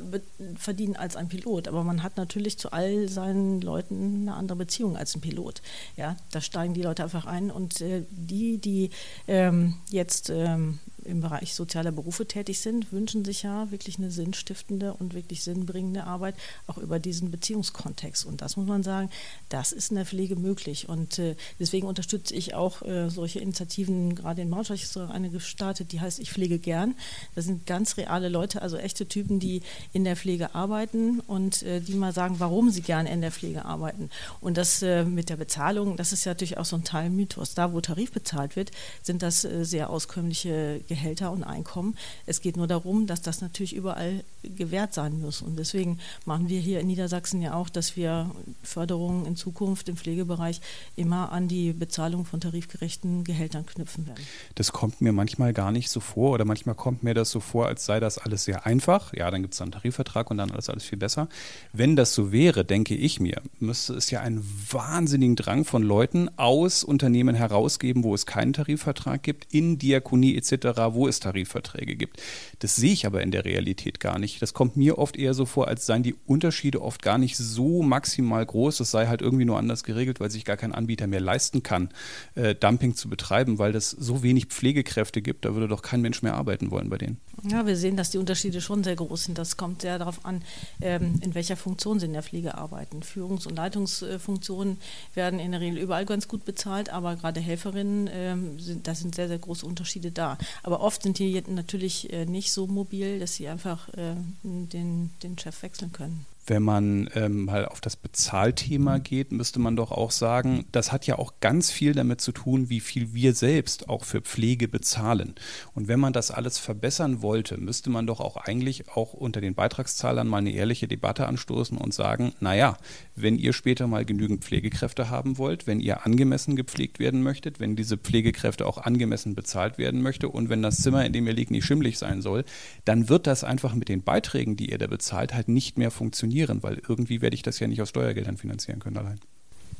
verdienen 0.56 0.96
als 0.96 1.14
ein 1.14 1.28
Pilot, 1.28 1.68
aber 1.68 1.84
man 1.84 2.02
hat 2.02 2.16
natürlich 2.16 2.58
zu 2.58 2.72
all 2.72 3.08
seinen 3.08 3.60
Leuten 3.60 4.22
eine 4.22 4.34
andere 4.34 4.58
Beziehung 4.58 4.96
als 4.96 5.14
ein 5.14 5.20
Pilot. 5.20 5.62
Ja, 5.96 6.16
da 6.32 6.40
steigen 6.40 6.74
die 6.74 6.82
Leute 6.82 7.04
einfach 7.04 7.26
ein 7.26 7.52
und 7.52 7.80
äh, 7.80 8.02
die, 8.10 8.58
die 8.58 8.90
ähm, 9.28 9.74
jetzt 9.90 10.30
ähm, 10.30 10.80
im 11.04 11.20
Bereich 11.20 11.54
sozialer 11.54 11.92
Berufe 11.92 12.26
tätig 12.26 12.60
sind, 12.60 12.92
wünschen 12.92 13.24
sich 13.24 13.42
ja 13.42 13.70
wirklich 13.70 13.98
eine 13.98 14.10
sinnstiftende 14.10 14.94
und 14.94 15.14
wirklich 15.14 15.42
sinnbringende 15.42 16.04
Arbeit, 16.04 16.34
auch 16.66 16.78
über 16.78 16.98
diesen 16.98 17.30
Beziehungskontext. 17.30 18.24
Und 18.24 18.42
das 18.42 18.56
muss 18.56 18.66
man 18.66 18.82
sagen, 18.82 19.10
das 19.48 19.72
ist 19.72 19.90
in 19.90 19.96
der 19.96 20.06
Pflege 20.06 20.36
möglich. 20.36 20.88
Und 20.88 21.18
äh, 21.18 21.36
deswegen 21.58 21.86
unterstütze 21.86 22.34
ich 22.34 22.54
auch 22.54 22.82
äh, 22.82 23.10
solche 23.10 23.40
Initiativen, 23.40 24.14
gerade 24.14 24.42
in 24.42 24.50
Braunschweig 24.50 24.82
ist 24.82 24.96
eine 24.96 25.30
gestartet, 25.30 25.92
die 25.92 26.00
heißt 26.00 26.18
Ich 26.18 26.30
pflege 26.30 26.58
gern. 26.58 26.94
Das 27.34 27.44
sind 27.44 27.66
ganz 27.66 27.96
reale 27.96 28.28
Leute, 28.28 28.62
also 28.62 28.76
echte 28.76 29.06
Typen, 29.06 29.40
die 29.40 29.62
in 29.92 30.04
der 30.04 30.16
Pflege 30.16 30.54
arbeiten 30.54 31.20
und 31.20 31.62
äh, 31.62 31.80
die 31.80 31.94
mal 31.94 32.12
sagen, 32.12 32.36
warum 32.38 32.70
sie 32.70 32.82
gerne 32.82 33.10
in 33.12 33.20
der 33.20 33.32
Pflege 33.32 33.64
arbeiten. 33.64 34.10
Und 34.40 34.56
das 34.56 34.82
mit 34.82 35.28
der 35.28 35.36
Bezahlung, 35.36 35.96
das 35.96 36.12
ist 36.12 36.24
ja 36.24 36.32
natürlich 36.32 36.58
auch 36.58 36.64
so 36.64 36.76
ein 36.76 36.84
Teil 36.84 37.10
Mythos. 37.10 37.54
Da, 37.54 37.72
wo 37.72 37.80
Tarif 37.80 38.12
bezahlt 38.12 38.56
wird, 38.56 38.70
sind 39.02 39.22
das 39.22 39.42
sehr 39.42 39.90
auskömmliche 39.90 40.80
Gehälter 40.92 41.32
und 41.32 41.42
Einkommen. 41.42 41.96
Es 42.26 42.42
geht 42.42 42.58
nur 42.58 42.66
darum, 42.66 43.06
dass 43.06 43.22
das 43.22 43.40
natürlich 43.40 43.74
überall 43.74 44.24
gewährt 44.42 44.92
sein 44.92 45.18
muss. 45.18 45.40
Und 45.40 45.58
deswegen 45.58 45.98
machen 46.26 46.50
wir 46.50 46.60
hier 46.60 46.80
in 46.80 46.86
Niedersachsen 46.86 47.40
ja 47.40 47.54
auch, 47.54 47.70
dass 47.70 47.96
wir 47.96 48.30
Förderungen 48.62 49.24
in 49.24 49.34
Zukunft 49.34 49.88
im 49.88 49.96
Pflegebereich 49.96 50.60
immer 50.94 51.32
an 51.32 51.48
die 51.48 51.72
Bezahlung 51.72 52.26
von 52.26 52.40
tarifgerechten 52.40 53.24
Gehältern 53.24 53.64
knüpfen 53.64 54.06
werden. 54.06 54.22
Das 54.54 54.72
kommt 54.72 55.00
mir 55.00 55.12
manchmal 55.12 55.54
gar 55.54 55.72
nicht 55.72 55.88
so 55.88 56.00
vor 56.00 56.32
oder 56.32 56.44
manchmal 56.44 56.74
kommt 56.74 57.02
mir 57.02 57.14
das 57.14 57.30
so 57.30 57.40
vor, 57.40 57.68
als 57.68 57.86
sei 57.86 57.98
das 57.98 58.18
alles 58.18 58.44
sehr 58.44 58.66
einfach. 58.66 59.14
Ja, 59.14 59.30
dann 59.30 59.40
gibt 59.40 59.54
es 59.54 59.62
einen 59.62 59.72
Tarifvertrag 59.72 60.30
und 60.30 60.36
dann 60.36 60.50
alles 60.50 60.68
alles 60.68 60.84
viel 60.84 60.98
besser. 60.98 61.28
Wenn 61.72 61.96
das 61.96 62.12
so 62.12 62.32
wäre, 62.32 62.66
denke 62.66 62.94
ich 62.94 63.18
mir, 63.18 63.40
müsste 63.60 63.94
es 63.94 64.10
ja 64.10 64.20
einen 64.20 64.46
wahnsinnigen 64.70 65.36
Drang 65.36 65.64
von 65.64 65.82
Leuten 65.82 66.28
aus 66.36 66.84
Unternehmen 66.84 67.34
herausgeben, 67.34 68.04
wo 68.04 68.14
es 68.14 68.26
keinen 68.26 68.52
Tarifvertrag 68.52 69.22
gibt, 69.22 69.54
in 69.54 69.78
Diakonie 69.78 70.36
etc., 70.36 70.81
wo 70.94 71.08
es 71.08 71.20
Tarifverträge 71.20 71.96
gibt. 71.96 72.22
Das 72.58 72.76
sehe 72.76 72.92
ich 72.92 73.06
aber 73.06 73.22
in 73.22 73.30
der 73.30 73.44
Realität 73.44 74.00
gar 74.00 74.18
nicht. 74.18 74.42
Das 74.42 74.54
kommt 74.54 74.76
mir 74.76 74.98
oft 74.98 75.16
eher 75.16 75.34
so 75.34 75.46
vor, 75.46 75.68
als 75.68 75.86
seien 75.86 76.02
die 76.02 76.14
Unterschiede 76.26 76.82
oft 76.82 77.02
gar 77.02 77.18
nicht 77.18 77.36
so 77.36 77.82
maximal 77.82 78.44
groß. 78.44 78.80
Es 78.80 78.90
sei 78.90 79.06
halt 79.06 79.22
irgendwie 79.22 79.44
nur 79.44 79.58
anders 79.58 79.84
geregelt, 79.84 80.20
weil 80.20 80.30
sich 80.30 80.44
gar 80.44 80.56
kein 80.56 80.72
Anbieter 80.72 81.06
mehr 81.06 81.20
leisten 81.20 81.62
kann, 81.62 81.90
äh, 82.34 82.54
Dumping 82.54 82.94
zu 82.94 83.08
betreiben, 83.08 83.58
weil 83.58 83.74
es 83.74 83.90
so 83.90 84.22
wenig 84.22 84.46
Pflegekräfte 84.46 85.22
gibt. 85.22 85.44
Da 85.44 85.54
würde 85.54 85.68
doch 85.68 85.82
kein 85.82 86.00
Mensch 86.00 86.22
mehr 86.22 86.34
arbeiten 86.34 86.70
wollen 86.70 86.90
bei 86.90 86.98
denen. 86.98 87.18
Ja, 87.44 87.66
wir 87.66 87.76
sehen, 87.76 87.96
dass 87.96 88.10
die 88.10 88.18
Unterschiede 88.18 88.60
schon 88.60 88.84
sehr 88.84 88.94
groß 88.94 89.24
sind. 89.24 89.36
Das 89.36 89.56
kommt 89.56 89.82
sehr 89.82 89.98
darauf 89.98 90.24
an, 90.24 90.42
ähm, 90.80 91.18
in 91.22 91.34
welcher 91.34 91.56
Funktion 91.56 91.98
sie 91.98 92.06
in 92.06 92.12
der 92.12 92.22
Pflege 92.22 92.56
arbeiten. 92.56 93.02
Führungs- 93.02 93.48
und 93.48 93.56
Leitungsfunktionen 93.56 94.78
werden 95.14 95.40
in 95.40 95.50
der 95.50 95.60
Regel 95.60 95.78
überall 95.78 96.06
ganz 96.06 96.28
gut 96.28 96.44
bezahlt, 96.44 96.90
aber 96.90 97.16
gerade 97.16 97.40
Helferinnen, 97.40 98.08
ähm, 98.12 98.60
sind, 98.60 98.86
da 98.86 98.94
sind 98.94 99.16
sehr, 99.16 99.26
sehr 99.26 99.40
große 99.40 99.66
Unterschiede 99.66 100.12
da. 100.12 100.38
Aber 100.62 100.80
oft 100.80 101.02
sind 101.02 101.18
die 101.18 101.42
natürlich 101.48 102.12
äh, 102.12 102.26
nicht 102.26 102.52
so 102.52 102.68
mobil, 102.68 103.18
dass 103.18 103.34
sie 103.34 103.48
einfach 103.48 103.88
äh, 103.88 104.14
den, 104.44 105.10
den 105.24 105.36
Chef 105.36 105.62
wechseln 105.62 105.90
können. 105.90 106.26
Wenn 106.46 106.62
man 106.62 107.08
ähm, 107.14 107.44
mal 107.44 107.66
auf 107.66 107.80
das 107.80 107.96
Bezahlthema 107.96 108.98
geht, 108.98 109.30
müsste 109.30 109.60
man 109.60 109.76
doch 109.76 109.92
auch 109.92 110.10
sagen, 110.10 110.64
das 110.72 110.90
hat 110.90 111.06
ja 111.06 111.18
auch 111.18 111.34
ganz 111.40 111.70
viel 111.70 111.92
damit 111.92 112.20
zu 112.20 112.32
tun, 112.32 112.68
wie 112.68 112.80
viel 112.80 113.14
wir 113.14 113.34
selbst 113.34 113.88
auch 113.88 114.04
für 114.04 114.20
Pflege 114.20 114.66
bezahlen. 114.66 115.34
Und 115.74 115.88
wenn 115.88 116.00
man 116.00 116.12
das 116.12 116.30
alles 116.30 116.58
verbessern 116.58 117.22
wollte, 117.22 117.58
müsste 117.58 117.90
man 117.90 118.06
doch 118.06 118.20
auch 118.20 118.36
eigentlich 118.36 118.88
auch 118.88 119.12
unter 119.12 119.40
den 119.40 119.54
Beitragszahlern 119.54 120.26
mal 120.26 120.38
eine 120.38 120.52
ehrliche 120.52 120.88
Debatte 120.88 121.26
anstoßen 121.26 121.78
und 121.78 121.94
sagen, 121.94 122.32
naja, 122.40 122.76
wenn 123.14 123.36
ihr 123.36 123.52
später 123.52 123.86
mal 123.86 124.04
genügend 124.04 124.44
Pflegekräfte 124.44 125.10
haben 125.10 125.36
wollt, 125.36 125.66
wenn 125.66 125.80
ihr 125.80 126.06
angemessen 126.06 126.56
gepflegt 126.56 126.98
werden 126.98 127.22
möchtet, 127.22 127.60
wenn 127.60 127.76
diese 127.76 127.98
Pflegekräfte 127.98 128.66
auch 128.66 128.78
angemessen 128.78 129.34
bezahlt 129.34 129.78
werden 129.78 130.00
möchte 130.00 130.28
und 130.28 130.48
wenn 130.48 130.62
das 130.62 130.78
Zimmer, 130.78 131.04
in 131.04 131.12
dem 131.12 131.26
ihr 131.26 131.34
liegt, 131.34 131.50
nicht 131.50 131.64
schimmlig 131.66 131.98
sein 131.98 132.22
soll, 132.22 132.44
dann 132.84 133.08
wird 133.08 133.26
das 133.26 133.44
einfach 133.44 133.74
mit 133.74 133.88
den 133.88 134.02
Beiträgen, 134.02 134.56
die 134.56 134.70
ihr 134.70 134.78
da 134.78 134.86
bezahlt, 134.86 135.34
halt 135.34 135.48
nicht 135.48 135.76
mehr 135.76 135.90
funktionieren 135.90 136.62
weil 136.62 136.80
irgendwie 136.88 137.20
werde 137.20 137.34
ich 137.34 137.42
das 137.42 137.58
ja 137.58 137.66
nicht 137.66 137.82
aus 137.82 137.88
Steuergeldern 137.88 138.36
finanzieren 138.36 138.78
können 138.78 138.96
allein. 138.96 139.20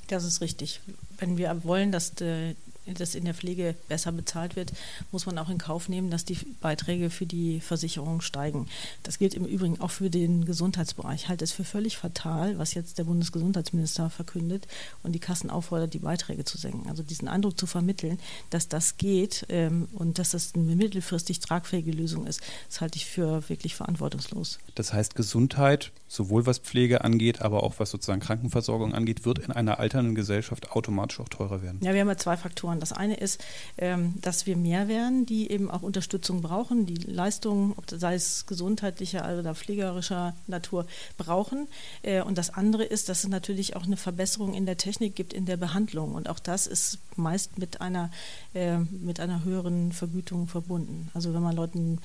Das 0.09 0.25
ist 0.25 0.41
richtig. 0.41 0.81
Wenn 1.19 1.39
wir 1.39 1.65
wollen, 1.65 1.93
dass 1.93 2.21
äh, 2.21 2.55
das 2.87 3.15
in 3.15 3.25
der 3.25 3.35
Pflege 3.35 3.75
besser 3.89 4.13
bezahlt 4.13 4.57
wird, 4.57 4.73
muss 5.11 5.27
man 5.27 5.39
auch 5.39 5.49
in 5.49 5.59
Kauf 5.59 5.89
nehmen, 5.89 6.11
dass 6.11 6.25
die 6.25 6.39
Beiträge 6.61 7.11
für 7.11 7.27
die 7.27 7.61
Versicherung 7.61 8.21
steigen. 8.21 8.69
Das 9.03 9.19
gilt 9.19 9.35
im 9.35 9.45
Übrigen 9.45 9.81
auch 9.81 9.91
für 9.91 10.11
den 10.11 10.45
Gesundheitsbereich. 10.45 11.23
Ich 11.23 11.29
halte 11.29 11.45
es 11.45 11.53
für 11.53 11.65
völlig 11.65 11.97
fatal, 11.97 12.59
was 12.59 12.75
jetzt 12.75 12.99
der 12.99 13.05
Bundesgesundheitsminister 13.05 14.11
verkündet 14.11 14.67
und 15.03 15.13
die 15.13 15.21
Kassen 15.21 15.51
auffordert, 15.51 15.95
die 15.95 16.01
Beiträge 16.01 16.45
zu 16.45 16.59
senken. 16.59 16.89
Also 16.89 17.03
diesen 17.03 17.29
Eindruck 17.29 17.59
zu 17.59 17.67
vermitteln, 17.67 18.19
dass 18.51 18.69
das 18.69 18.97
geht 18.97 19.47
ähm, 19.49 19.89
und 19.93 20.19
dass 20.19 20.31
das 20.31 20.55
eine 20.55 20.75
mittelfristig 20.75 21.41
tragfähige 21.41 21.93
Lösung 21.93 22.27
ist, 22.27 22.41
das 22.69 22.81
halte 22.81 22.97
ich 22.97 23.07
für 23.07 23.49
wirklich 23.49 23.75
verantwortungslos. 23.75 24.59
Das 24.75 24.93
heißt, 24.93 25.15
Gesundheit, 25.15 25.93
sowohl 26.09 26.47
was 26.47 26.59
Pflege 26.59 27.05
angeht, 27.05 27.43
aber 27.43 27.63
auch 27.63 27.75
was 27.79 27.91
sozusagen 27.91 28.21
Krankenversorgung 28.21 28.95
angeht, 28.95 29.25
wird 29.25 29.39
in 29.39 29.53
einer 29.53 29.79
alternden 29.79 30.15
Gesellschaft 30.15 30.73
automatisch 30.73 31.21
auch 31.21 31.29
teurer 31.29 31.63
werden. 31.63 31.81
Ja, 31.83 31.95
wir 31.95 32.01
haben 32.01 32.09
ja 32.09 32.17
zwei 32.17 32.37
Faktoren. 32.37 32.72
Faktoren. 32.73 32.81
Das 32.81 32.93
eine 32.93 33.15
ist, 33.15 33.45
ähm, 33.79 34.15
dass 34.21 34.47
wir 34.47 34.57
mehr 34.57 34.89
werden, 34.89 35.27
die 35.27 35.51
eben 35.51 35.71
auch 35.71 35.83
Unterstützung 35.83 36.43
brauchen, 36.43 36.87
die 36.87 36.95
Leistungen, 36.95 37.75
sei 37.87 38.15
es 38.15 38.47
gesundheitlicher 38.47 39.39
oder 39.39 39.55
pflegerischer 39.55 40.35
Natur, 40.47 40.87
brauchen. 41.17 41.69
Äh, 42.03 42.23
und 42.23 42.39
das 42.39 42.51
andere 42.51 42.85
ist, 42.85 43.09
dass 43.09 43.25
es 43.25 43.31
natürlich 43.31 43.77
auch 43.77 43.85
eine 43.85 43.97
Verbesserung 43.97 44.55
in 44.55 44.67
der 44.67 44.77
Technik 44.77 45.15
gibt, 45.15 45.33
in 45.33 45.47
der 45.47 45.57
Behandlung. 45.57 46.15
Und 46.15 46.29
auch 46.29 46.39
das 46.39 46.67
ist 46.67 46.99
meist 47.17 47.59
mit 47.59 47.81
einer, 47.81 48.11
äh, 48.55 48.79
mit 48.79 49.21
einer 49.21 49.45
höheren 49.45 49.93
Vergütung 49.93 50.49
verbunden. 50.49 51.11
Also 51.15 51.35
wenn 51.35 51.43
man 51.43 51.57
Leuten 51.57 51.99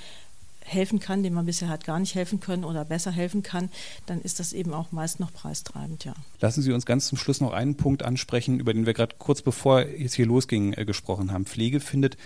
helfen 0.67 0.99
kann, 0.99 1.23
dem 1.23 1.33
man 1.33 1.45
bisher 1.45 1.69
hat 1.69 1.85
gar 1.85 1.99
nicht 1.99 2.15
helfen 2.15 2.39
können 2.39 2.63
oder 2.63 2.85
besser 2.85 3.11
helfen 3.11 3.41
kann, 3.41 3.69
dann 4.05 4.21
ist 4.21 4.39
das 4.39 4.53
eben 4.53 4.73
auch 4.73 4.91
meist 4.91 5.19
noch 5.19 5.33
preistreibend, 5.33 6.05
ja. 6.05 6.13
Lassen 6.39 6.61
Sie 6.61 6.71
uns 6.71 6.85
ganz 6.85 7.07
zum 7.07 7.17
Schluss 7.17 7.41
noch 7.41 7.53
einen 7.53 7.75
Punkt 7.75 8.03
ansprechen, 8.03 8.59
über 8.59 8.73
den 8.73 8.85
wir 8.85 8.93
gerade 8.93 9.15
kurz 9.17 9.41
bevor 9.41 9.81
es 9.81 10.13
hier 10.13 10.25
losging 10.25 10.73
äh, 10.73 10.85
gesprochen 10.85 11.31
haben. 11.31 11.45
Pflege 11.45 11.79
findet 11.79 12.17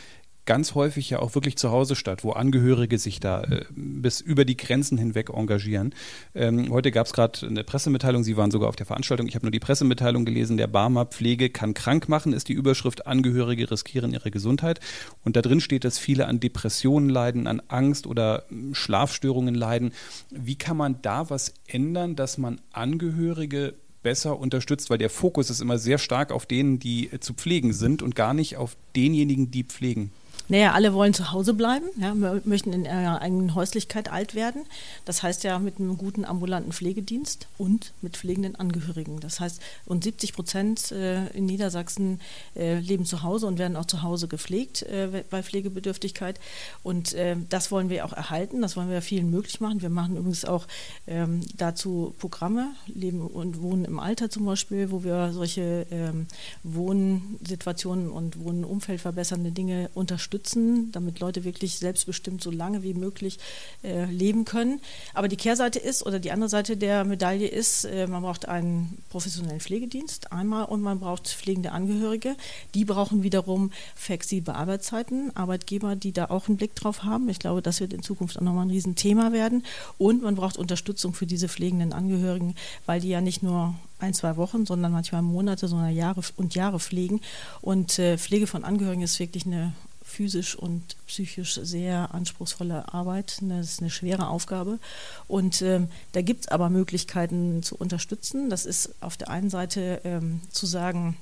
ganz 0.51 0.75
häufig 0.75 1.09
ja 1.09 1.19
auch 1.19 1.33
wirklich 1.33 1.55
zu 1.55 1.71
Hause 1.71 1.95
statt, 1.95 2.25
wo 2.25 2.31
Angehörige 2.31 2.97
sich 2.97 3.21
da 3.21 3.41
äh, 3.43 3.63
bis 3.73 4.19
über 4.19 4.43
die 4.43 4.57
Grenzen 4.57 4.97
hinweg 4.97 5.29
engagieren. 5.29 5.95
Ähm, 6.35 6.69
heute 6.71 6.91
gab 6.91 7.05
es 7.05 7.13
gerade 7.13 7.47
eine 7.47 7.63
Pressemitteilung, 7.63 8.25
Sie 8.25 8.35
waren 8.35 8.51
sogar 8.51 8.67
auf 8.67 8.75
der 8.75 8.85
Veranstaltung, 8.85 9.29
ich 9.29 9.35
habe 9.35 9.45
nur 9.45 9.51
die 9.51 9.61
Pressemitteilung 9.61 10.25
gelesen, 10.25 10.57
der 10.57 10.67
Barmer 10.67 11.05
Pflege 11.05 11.49
kann 11.49 11.73
krank 11.73 12.09
machen, 12.09 12.33
ist 12.33 12.49
die 12.49 12.53
Überschrift, 12.53 13.07
Angehörige 13.07 13.71
riskieren 13.71 14.11
ihre 14.11 14.29
Gesundheit. 14.29 14.81
Und 15.23 15.37
da 15.37 15.41
drin 15.41 15.61
steht, 15.61 15.85
dass 15.85 15.97
viele 15.97 16.27
an 16.27 16.41
Depressionen 16.41 17.07
leiden, 17.07 17.47
an 17.47 17.61
Angst 17.69 18.05
oder 18.05 18.43
hm, 18.49 18.75
Schlafstörungen 18.75 19.55
leiden. 19.55 19.93
Wie 20.31 20.57
kann 20.57 20.75
man 20.75 21.01
da 21.01 21.29
was 21.29 21.53
ändern, 21.65 22.17
dass 22.17 22.37
man 22.37 22.59
Angehörige 22.73 23.75
besser 24.03 24.37
unterstützt, 24.37 24.89
weil 24.89 24.97
der 24.97 25.09
Fokus 25.09 25.49
ist 25.49 25.61
immer 25.61 25.77
sehr 25.77 25.97
stark 25.97 26.33
auf 26.33 26.45
denen, 26.45 26.77
die 26.77 27.09
zu 27.21 27.35
pflegen 27.35 27.71
sind 27.71 28.01
und 28.01 28.17
gar 28.17 28.33
nicht 28.33 28.57
auf 28.57 28.75
denjenigen, 28.97 29.49
die 29.49 29.63
pflegen. 29.63 30.11
Naja, 30.51 30.73
alle 30.73 30.93
wollen 30.93 31.13
zu 31.13 31.31
Hause 31.31 31.53
bleiben, 31.53 31.85
ja, 31.95 32.13
möchten 32.43 32.73
in 32.73 32.83
ihrer 32.83 33.21
eigenen 33.21 33.55
Häuslichkeit 33.55 34.11
alt 34.11 34.35
werden. 34.35 34.63
Das 35.05 35.23
heißt 35.23 35.45
ja 35.45 35.59
mit 35.59 35.79
einem 35.79 35.97
guten 35.97 36.25
ambulanten 36.25 36.73
Pflegedienst 36.73 37.47
und 37.57 37.93
mit 38.01 38.17
pflegenden 38.17 38.57
Angehörigen. 38.57 39.21
Das 39.21 39.39
heißt, 39.39 39.61
und 39.85 40.03
70 40.03 40.33
Prozent 40.33 40.91
äh, 40.91 41.27
in 41.27 41.45
Niedersachsen 41.45 42.19
äh, 42.53 42.79
leben 42.79 43.05
zu 43.05 43.23
Hause 43.23 43.47
und 43.47 43.59
werden 43.59 43.77
auch 43.77 43.85
zu 43.85 44.01
Hause 44.01 44.27
gepflegt 44.27 44.81
äh, 44.81 45.23
bei 45.29 45.41
Pflegebedürftigkeit. 45.41 46.37
Und 46.83 47.15
das 47.49 47.71
wollen 47.71 47.89
wir 47.89 48.05
auch 48.05 48.13
erhalten, 48.13 48.61
das 48.61 48.75
wollen 48.75 48.89
wir 48.89 49.01
vielen 49.01 49.29
möglich 49.29 49.61
machen. 49.61 49.81
Wir 49.81 49.89
machen 49.89 50.17
übrigens 50.17 50.43
auch 50.43 50.67
ähm, 51.07 51.41
dazu 51.55 52.13
Programme, 52.19 52.71
Leben 52.87 53.21
und 53.21 53.61
Wohnen 53.61 53.85
im 53.85 53.99
Alter 53.99 54.29
zum 54.29 54.45
Beispiel, 54.45 54.91
wo 54.91 55.03
wir 55.03 55.31
solche 55.31 55.85
ähm, 55.91 56.27
Wohnsituationen 56.63 58.09
und 58.09 58.39
Wohnumfeld 58.39 58.99
verbessernde 58.99 59.51
Dinge 59.51 59.89
unterstützen 59.93 60.40
unterstützen, 60.41 60.91
damit 60.91 61.19
Leute 61.19 61.43
wirklich 61.43 61.77
selbstbestimmt 61.77 62.41
so 62.41 62.51
lange 62.51 62.83
wie 62.83 62.93
möglich 62.93 63.37
äh, 63.83 64.05
leben 64.05 64.45
können. 64.45 64.81
Aber 65.13 65.27
die 65.27 65.37
Kehrseite 65.37 65.79
ist 65.79 66.05
oder 66.05 66.19
die 66.19 66.31
andere 66.31 66.49
Seite 66.49 66.77
der 66.77 67.03
Medaille 67.03 67.47
ist, 67.47 67.85
äh, 67.85 68.07
man 68.07 68.23
braucht 68.23 68.47
einen 68.47 68.97
professionellen 69.09 69.59
Pflegedienst 69.59 70.31
einmal 70.31 70.65
und 70.65 70.81
man 70.81 70.99
braucht 70.99 71.27
pflegende 71.27 71.71
Angehörige. 71.71 72.35
Die 72.73 72.85
brauchen 72.85 73.23
wiederum 73.23 73.71
flexible 73.95 74.53
Arbeitszeiten, 74.53 75.35
Arbeitgeber, 75.35 75.95
die 75.95 76.11
da 76.11 76.25
auch 76.25 76.47
einen 76.47 76.57
Blick 76.57 76.75
drauf 76.75 77.03
haben. 77.03 77.29
Ich 77.29 77.39
glaube, 77.39 77.61
das 77.61 77.79
wird 77.79 77.93
in 77.93 78.03
Zukunft 78.03 78.37
auch 78.37 78.41
nochmal 78.41 78.65
ein 78.65 78.71
Riesenthema 78.71 79.31
werden. 79.31 79.63
Und 79.97 80.23
man 80.23 80.35
braucht 80.35 80.57
Unterstützung 80.57 81.13
für 81.13 81.25
diese 81.25 81.47
pflegenden 81.47 81.93
Angehörigen, 81.93 82.55
weil 82.85 83.01
die 83.01 83.09
ja 83.09 83.21
nicht 83.21 83.43
nur 83.43 83.75
ein, 84.01 84.13
zwei 84.13 84.35
Wochen, 84.37 84.65
sondern 84.65 84.91
manchmal 84.91 85.21
Monate, 85.21 85.67
sondern 85.67 85.93
Jahre 85.93 86.21
und 86.35 86.55
Jahre 86.55 86.79
pflegen. 86.79 87.21
Und 87.61 87.99
äh, 87.99 88.17
Pflege 88.17 88.47
von 88.47 88.63
Angehörigen 88.63 89.03
ist 89.03 89.19
wirklich 89.19 89.45
eine 89.45 89.73
physisch 90.11 90.55
und 90.55 90.95
psychisch 91.07 91.55
sehr 91.55 92.13
anspruchsvolle 92.13 92.93
Arbeit. 92.93 93.39
Das 93.41 93.71
ist 93.71 93.81
eine 93.81 93.89
schwere 93.89 94.27
Aufgabe. 94.27 94.79
Und 95.27 95.61
ähm, 95.61 95.87
da 96.11 96.21
gibt 96.21 96.41
es 96.41 96.47
aber 96.49 96.69
Möglichkeiten 96.69 97.63
zu 97.63 97.75
unterstützen. 97.75 98.49
Das 98.49 98.65
ist 98.65 98.93
auf 99.01 99.17
der 99.17 99.29
einen 99.29 99.49
Seite 99.49 100.01
ähm, 100.03 100.41
zu 100.51 100.65
sagen, 100.65 101.17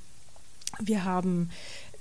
wir 0.79 1.03
haben 1.03 1.49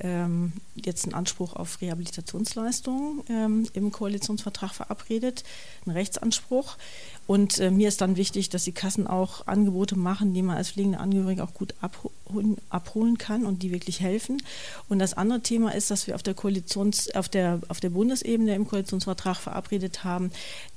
ähm, 0.01 0.53
jetzt 0.74 1.05
einen 1.05 1.14
Anspruch 1.14 1.55
auf 1.55 1.81
Rehabilitationsleistungen 1.81 3.22
ähm, 3.29 3.68
im 3.72 3.90
Koalitionsvertrag 3.90 4.72
verabredet, 4.72 5.44
einen 5.85 5.96
Rechtsanspruch. 5.96 6.77
Und 7.29 7.59
äh, 7.59 7.71
mir 7.71 7.88
ist 7.88 8.01
dann 8.01 8.17
wichtig, 8.17 8.49
dass 8.49 8.64
die 8.64 8.73
Kassen 8.73 9.07
auch 9.07 9.47
Angebote 9.47 9.99
machen, 9.99 10.33
die 10.33 10.41
man 10.41 10.57
als 10.57 10.71
pflegende 10.71 10.99
Angehörige 10.99 11.45
auch 11.45 11.53
gut 11.53 11.75
abholen, 11.83 12.57
abholen 12.71 13.19
kann 13.19 13.45
und 13.45 13.62
die 13.62 13.71
wirklich 13.71 14.01
helfen. 14.01 14.43
Und 14.88 14.99
das 14.99 15.12
andere 15.12 15.43
Thema 15.43 15.75
ist, 15.75 15.91
dass 15.91 16.07
wir 16.07 16.14
auf 16.14 16.23
der 16.23 16.33
Koalitions, 16.33 17.14
auf 17.14 17.29
der, 17.29 17.61
auf 17.69 17.81
der 17.81 17.91
Bundesebene 17.91 18.55
im 18.55 18.67
Koalitionsvertrag 18.67 19.37
verabredet 19.37 20.05
haben, 20.05 20.31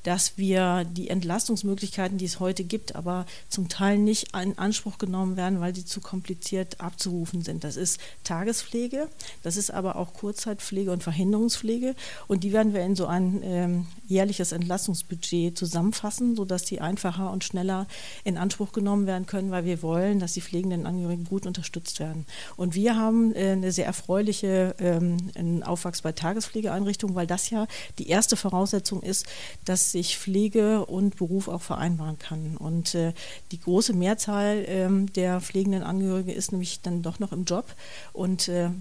dass 0.04 0.38
wir 0.38 0.84
die 0.84 1.10
Entlastungsmöglichkeiten, 1.10 2.18
die 2.18 2.26
es 2.26 2.42
heute 2.42 2.66
gibt, 2.66 2.96
aber 2.96 3.26
zum 3.48 3.70
Teil 3.70 3.98
nicht 3.98 4.36
in 4.36 4.58
Anspruch 4.58 4.98
genommen 4.98 5.38
werden, 5.38 5.62
weil 5.62 5.74
sie 5.74 5.86
zu 5.86 6.02
kompliziert 6.02 6.82
abzurufen 6.82 7.44
sind. 7.44 7.64
Das 7.64 7.78
ist 7.78 7.98
Tagespflege, 8.26 9.08
das 9.42 9.56
ist 9.56 9.72
aber 9.72 9.96
auch 9.96 10.14
Kurzzeitpflege 10.14 10.92
und 10.92 11.02
Verhinderungspflege. 11.02 11.96
Und 12.28 12.44
die 12.44 12.52
werden 12.52 12.74
wir 12.74 12.82
in 12.82 12.98
so 12.98 13.06
ein 13.06 13.40
ähm, 13.44 13.88
jährliches 14.08 14.52
Entlastungsbudget 14.52 15.58
zusammenfassen, 15.58 16.36
sodass 16.42 16.66
die 16.66 16.82
einfacher 16.82 17.32
und 17.32 17.44
schneller 17.44 17.86
in 18.24 18.36
Anspruch 18.36 18.72
genommen 18.72 19.06
werden 19.06 19.28
können, 19.28 19.52
weil 19.52 19.64
wir 19.64 19.84
wollen, 19.84 20.20
dass 20.20 20.34
die 20.34 20.42
pflegenden 20.42 20.88
Angehörigen 20.88 21.26
gut 21.26 21.46
unterstützt 21.46 22.00
werden. 22.00 22.26
Und 22.58 22.74
wir 22.74 22.96
haben 22.96 23.34
äh, 23.36 23.52
eine 23.52 23.72
sehr 23.72 23.86
erfreuliche 23.86 24.76
ähm, 24.80 25.62
Aufwachs 25.64 26.02
bei 26.02 26.14
Tagespflegeeinrichtungen, 26.14 27.16
weil 27.16 27.28
das 27.28 27.52
ja 27.52 27.68
die 28.00 28.10
erste 28.10 28.36
Voraussetzung 28.36 29.04
ist, 29.04 29.28
dass 29.66 29.92
sich 29.92 30.18
Pflege 30.18 30.84
und 30.88 31.16
Beruf 31.18 31.48
auch 31.48 31.62
vereinbaren 31.62 32.18
kann. 32.18 32.58
Und 32.58 32.96
äh, 32.96 33.14
die 33.52 33.60
große 33.60 33.94
Mehrzahl 33.94 34.66
ähm, 34.68 35.14
der 35.14 35.42
pflegenden 35.42 35.84
Angehörigen 35.84 36.32
ist 36.32 36.52
nämlich 36.52 36.82
dann 36.82 37.04
doch 37.04 37.20
noch 37.20 37.32
im 37.32 37.46
Job 37.46 37.66
und 38.14 38.48
äh, 38.48 38.72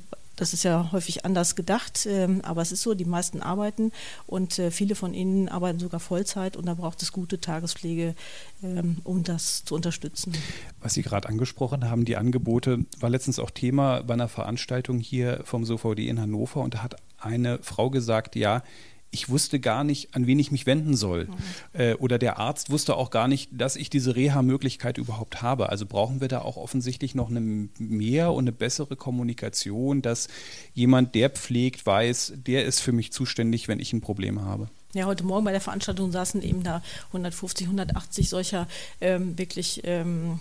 das 0.41 0.55
ist 0.55 0.63
ja 0.63 0.89
häufig 0.91 1.27
anders 1.27 1.55
gedacht, 1.55 2.07
ähm, 2.07 2.41
aber 2.43 2.63
es 2.63 2.73
ist 2.73 2.81
so, 2.81 2.95
die 2.95 3.05
meisten 3.05 3.43
arbeiten 3.43 3.93
und 4.27 4.59
äh, 4.59 4.71
viele 4.71 4.95
von 4.95 5.13
ihnen 5.13 5.51
arbeiten 5.51 5.79
sogar 5.79 6.01
Vollzeit 6.01 6.57
und 6.57 6.65
da 6.65 6.73
braucht 6.73 7.03
es 7.03 7.13
gute 7.13 7.43
Tagespflege, 7.43 8.15
ähm, 8.63 8.97
um 9.05 9.23
das 9.23 9.67
zu 9.67 9.75
unterstützen. 9.75 10.33
Was 10.81 10.95
Sie 10.95 11.03
gerade 11.03 11.29
angesprochen 11.29 11.91
haben, 11.91 12.07
die 12.07 12.17
Angebote, 12.17 12.87
war 12.99 13.11
letztens 13.11 13.39
auch 13.39 13.51
Thema 13.51 14.03
bei 14.03 14.15
einer 14.15 14.29
Veranstaltung 14.29 14.99
hier 14.99 15.43
vom 15.45 15.67
SOVD 15.67 16.09
in 16.09 16.19
Hannover 16.19 16.63
und 16.63 16.73
da 16.73 16.83
hat 16.83 16.97
eine 17.19 17.59
Frau 17.63 17.91
gesagt, 17.91 18.35
ja, 18.35 18.63
ich 19.11 19.29
wusste 19.29 19.59
gar 19.59 19.85
nicht, 19.85 20.15
an 20.15 20.27
wen 20.27 20.39
ich 20.39 20.53
mich 20.53 20.67
wenden 20.67 20.97
soll. 20.97 21.27
Mhm. 21.27 21.35
Äh, 21.73 21.95
oder 21.95 22.19
der 22.19 22.39
Arzt 22.39 22.71
wusste 22.71 22.97
auch 22.97 23.11
gar 23.11 23.29
nicht, 23.29 23.51
dass 23.53 23.77
ich 23.77 23.91
diese 23.91 24.15
Reha-Möglichkeit 24.15 24.99
überhaupt 24.99 25.43
habe. 25.43 25.69
Also 25.69 25.87
brauchen 25.87 26.21
wir 26.21 26.29
da 26.29 26.43
auch 26.43 26.57
offensichtlich 26.57 27.15
noch 27.15 27.31
eine 27.31 27.69
mehr 27.79 28.33
und 28.33 28.45
eine 28.45 28.53
bessere 28.53 28.97
Kommunikation, 28.97 30.03
dass 30.03 30.29
jemand, 30.75 31.15
der 31.15 31.31
pflegt, 31.31 31.85
weiß, 31.87 32.35
der 32.37 32.65
ist 32.65 32.81
für 32.81 32.93
mich 32.93 33.13
zuständig, 33.13 33.69
wenn 33.69 33.81
ich 33.81 33.93
ein 33.93 34.01
Problem 34.01 34.43
habe. 34.43 34.69
Ja, 34.93 35.07
heute 35.07 35.25
Morgen 35.25 35.45
bei 35.45 35.53
der 35.53 35.61
Veranstaltung 35.61 36.11
saßen 36.11 36.43
eben 36.43 36.63
da 36.63 36.83
150, 37.09 37.67
180 37.67 38.29
solcher 38.29 38.67
ähm, 39.01 39.39
wirklich 39.39 39.83
ähm, 39.85 40.41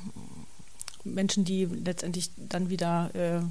Menschen, 1.03 1.45
die 1.45 1.65
letztendlich 1.65 2.32
dann 2.36 2.69
wieder 2.69 3.12
äh, 3.13 3.41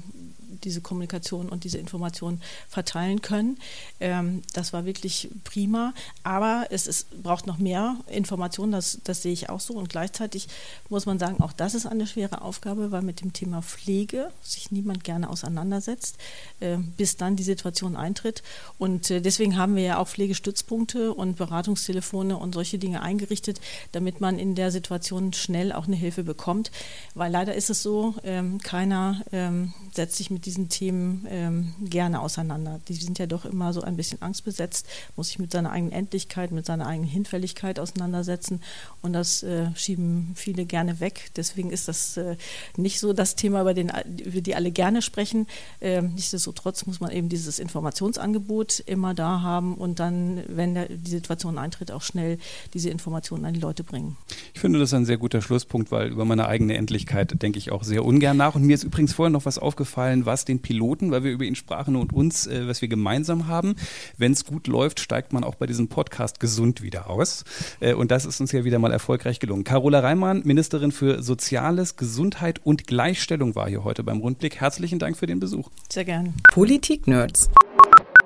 diese 0.63 0.81
Kommunikation 0.81 1.49
und 1.49 1.63
diese 1.63 1.77
Information 1.77 2.41
verteilen 2.67 3.21
können. 3.21 3.57
Ähm, 3.99 4.41
das 4.53 4.73
war 4.73 4.85
wirklich 4.85 5.29
prima. 5.43 5.93
Aber 6.23 6.67
es 6.69 6.87
ist, 6.87 7.23
braucht 7.23 7.47
noch 7.47 7.57
mehr 7.57 7.97
Informationen, 8.07 8.71
das, 8.71 8.99
das 9.03 9.21
sehe 9.21 9.33
ich 9.33 9.49
auch 9.49 9.59
so. 9.59 9.73
Und 9.75 9.89
gleichzeitig 9.89 10.47
muss 10.89 11.05
man 11.05 11.19
sagen, 11.19 11.41
auch 11.41 11.53
das 11.53 11.75
ist 11.75 11.85
eine 11.85 12.07
schwere 12.07 12.41
Aufgabe, 12.41 12.91
weil 12.91 13.01
mit 13.01 13.21
dem 13.21 13.33
Thema 13.33 13.61
Pflege 13.61 14.31
sich 14.41 14.71
niemand 14.71 15.03
gerne 15.03 15.29
auseinandersetzt, 15.29 16.17
äh, 16.59 16.77
bis 16.97 17.17
dann 17.17 17.35
die 17.35 17.43
Situation 17.43 17.95
eintritt. 17.95 18.43
Und 18.77 19.11
äh, 19.11 19.21
deswegen 19.21 19.57
haben 19.57 19.75
wir 19.75 19.83
ja 19.83 19.97
auch 19.97 20.07
Pflegestützpunkte 20.07 21.13
und 21.13 21.37
Beratungstelefone 21.37 22.37
und 22.37 22.53
solche 22.53 22.79
Dinge 22.79 23.01
eingerichtet, 23.01 23.61
damit 23.91 24.21
man 24.21 24.39
in 24.39 24.55
der 24.55 24.71
Situation 24.71 25.33
schnell 25.33 25.71
auch 25.71 25.87
eine 25.87 25.95
Hilfe 25.95 26.23
bekommt. 26.23 26.71
Weil 27.15 27.31
leider 27.31 27.55
ist 27.55 27.69
es 27.69 27.83
so, 27.83 28.15
ähm, 28.23 28.59
keiner 28.59 29.21
ähm, 29.31 29.73
setzt 29.93 30.17
sich 30.17 30.29
mit 30.29 30.38
diesen 30.45 30.69
Themen 30.69 31.25
ähm, 31.29 31.73
gerne 31.83 32.21
auseinander. 32.21 32.79
Die 32.87 32.93
sind 32.93 33.19
ja 33.19 33.27
doch 33.27 33.45
immer 33.45 33.73
so 33.73 33.81
ein 33.81 33.95
bisschen 33.95 34.21
angstbesetzt, 34.21 34.87
muss 35.15 35.27
sich 35.27 35.39
mit 35.39 35.51
seiner 35.51 35.71
eigenen 35.71 35.91
Endlichkeit, 35.91 36.51
mit 36.51 36.65
seiner 36.65 36.87
eigenen 36.87 37.09
Hinfälligkeit 37.09 37.79
auseinandersetzen 37.79 38.61
und 39.01 39.13
das 39.13 39.43
äh, 39.43 39.67
schieben 39.75 40.31
viele 40.35 40.65
gerne 40.65 40.99
weg. 40.99 41.31
Deswegen 41.35 41.71
ist 41.71 41.87
das 41.87 42.17
äh, 42.17 42.35
nicht 42.77 42.99
so 42.99 43.13
das 43.13 43.35
Thema, 43.35 43.61
über, 43.61 43.73
den, 43.73 43.91
über 44.23 44.41
die 44.41 44.55
alle 44.55 44.71
gerne 44.71 45.01
sprechen. 45.01 45.47
Ähm, 45.81 46.13
nichtsdestotrotz 46.15 46.85
muss 46.85 46.99
man 46.99 47.11
eben 47.11 47.29
dieses 47.29 47.59
Informationsangebot 47.59 48.79
immer 48.85 49.13
da 49.13 49.41
haben 49.41 49.75
und 49.75 49.99
dann, 49.99 50.43
wenn 50.47 50.73
der, 50.73 50.89
die 50.89 51.11
Situation 51.11 51.57
eintritt, 51.57 51.91
auch 51.91 52.01
schnell 52.01 52.37
diese 52.73 52.89
Informationen 52.89 53.45
an 53.45 53.53
die 53.53 53.59
Leute 53.59 53.83
bringen. 53.83 54.17
Ich 54.53 54.59
finde 54.59 54.79
das 54.79 54.93
ein 54.93 55.05
sehr 55.05 55.17
guter 55.17 55.41
Schlusspunkt, 55.41 55.91
weil 55.91 56.09
über 56.09 56.25
meine 56.25 56.47
eigene 56.47 56.75
Endlichkeit 56.75 57.41
denke 57.41 57.57
ich 57.59 57.71
auch 57.71 57.83
sehr 57.83 58.05
ungern 58.05 58.37
nach. 58.37 58.55
Und 58.55 58.63
mir 58.63 58.73
ist 58.73 58.83
übrigens 58.83 59.13
vorher 59.13 59.29
noch 59.29 59.45
was 59.45 59.57
aufgefallen, 59.57 60.25
was 60.29 60.45
den 60.45 60.61
Piloten, 60.61 61.09
weil 61.09 61.23
wir 61.23 61.31
über 61.31 61.43
ihn 61.43 61.55
sprachen 61.55 61.95
und 61.95 62.13
uns, 62.13 62.45
äh, 62.45 62.67
was 62.67 62.83
wir 62.83 62.87
gemeinsam 62.87 63.47
haben. 63.47 63.73
Wenn 64.17 64.33
es 64.33 64.45
gut 64.45 64.67
läuft, 64.67 64.99
steigt 64.99 65.33
man 65.33 65.43
auch 65.43 65.55
bei 65.55 65.65
diesem 65.65 65.87
Podcast 65.87 66.39
gesund 66.39 66.83
wieder 66.83 67.09
aus. 67.09 67.43
Äh, 67.79 67.95
und 67.95 68.11
das 68.11 68.25
ist 68.25 68.39
uns 68.39 68.51
ja 68.51 68.63
wieder 68.63 68.77
mal 68.77 68.91
erfolgreich 68.91 69.39
gelungen. 69.39 69.63
Carola 69.63 70.01
Reimann, 70.01 70.43
Ministerin 70.45 70.91
für 70.91 71.23
Soziales, 71.23 71.95
Gesundheit 71.95 72.61
und 72.63 72.85
Gleichstellung, 72.85 73.55
war 73.55 73.67
hier 73.67 73.83
heute 73.83 74.03
beim 74.03 74.19
Rundblick. 74.19 74.61
Herzlichen 74.61 74.99
Dank 74.99 75.17
für 75.17 75.25
den 75.25 75.39
Besuch. 75.39 75.71
Sehr 75.91 76.05
gern. 76.05 76.35
Politik-Nerds. 76.51 77.49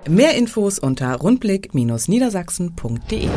Mehr 0.09 0.35
Infos 0.35 0.79
unter 0.79 1.15
rundblick-niedersachsen.de. 1.15 3.29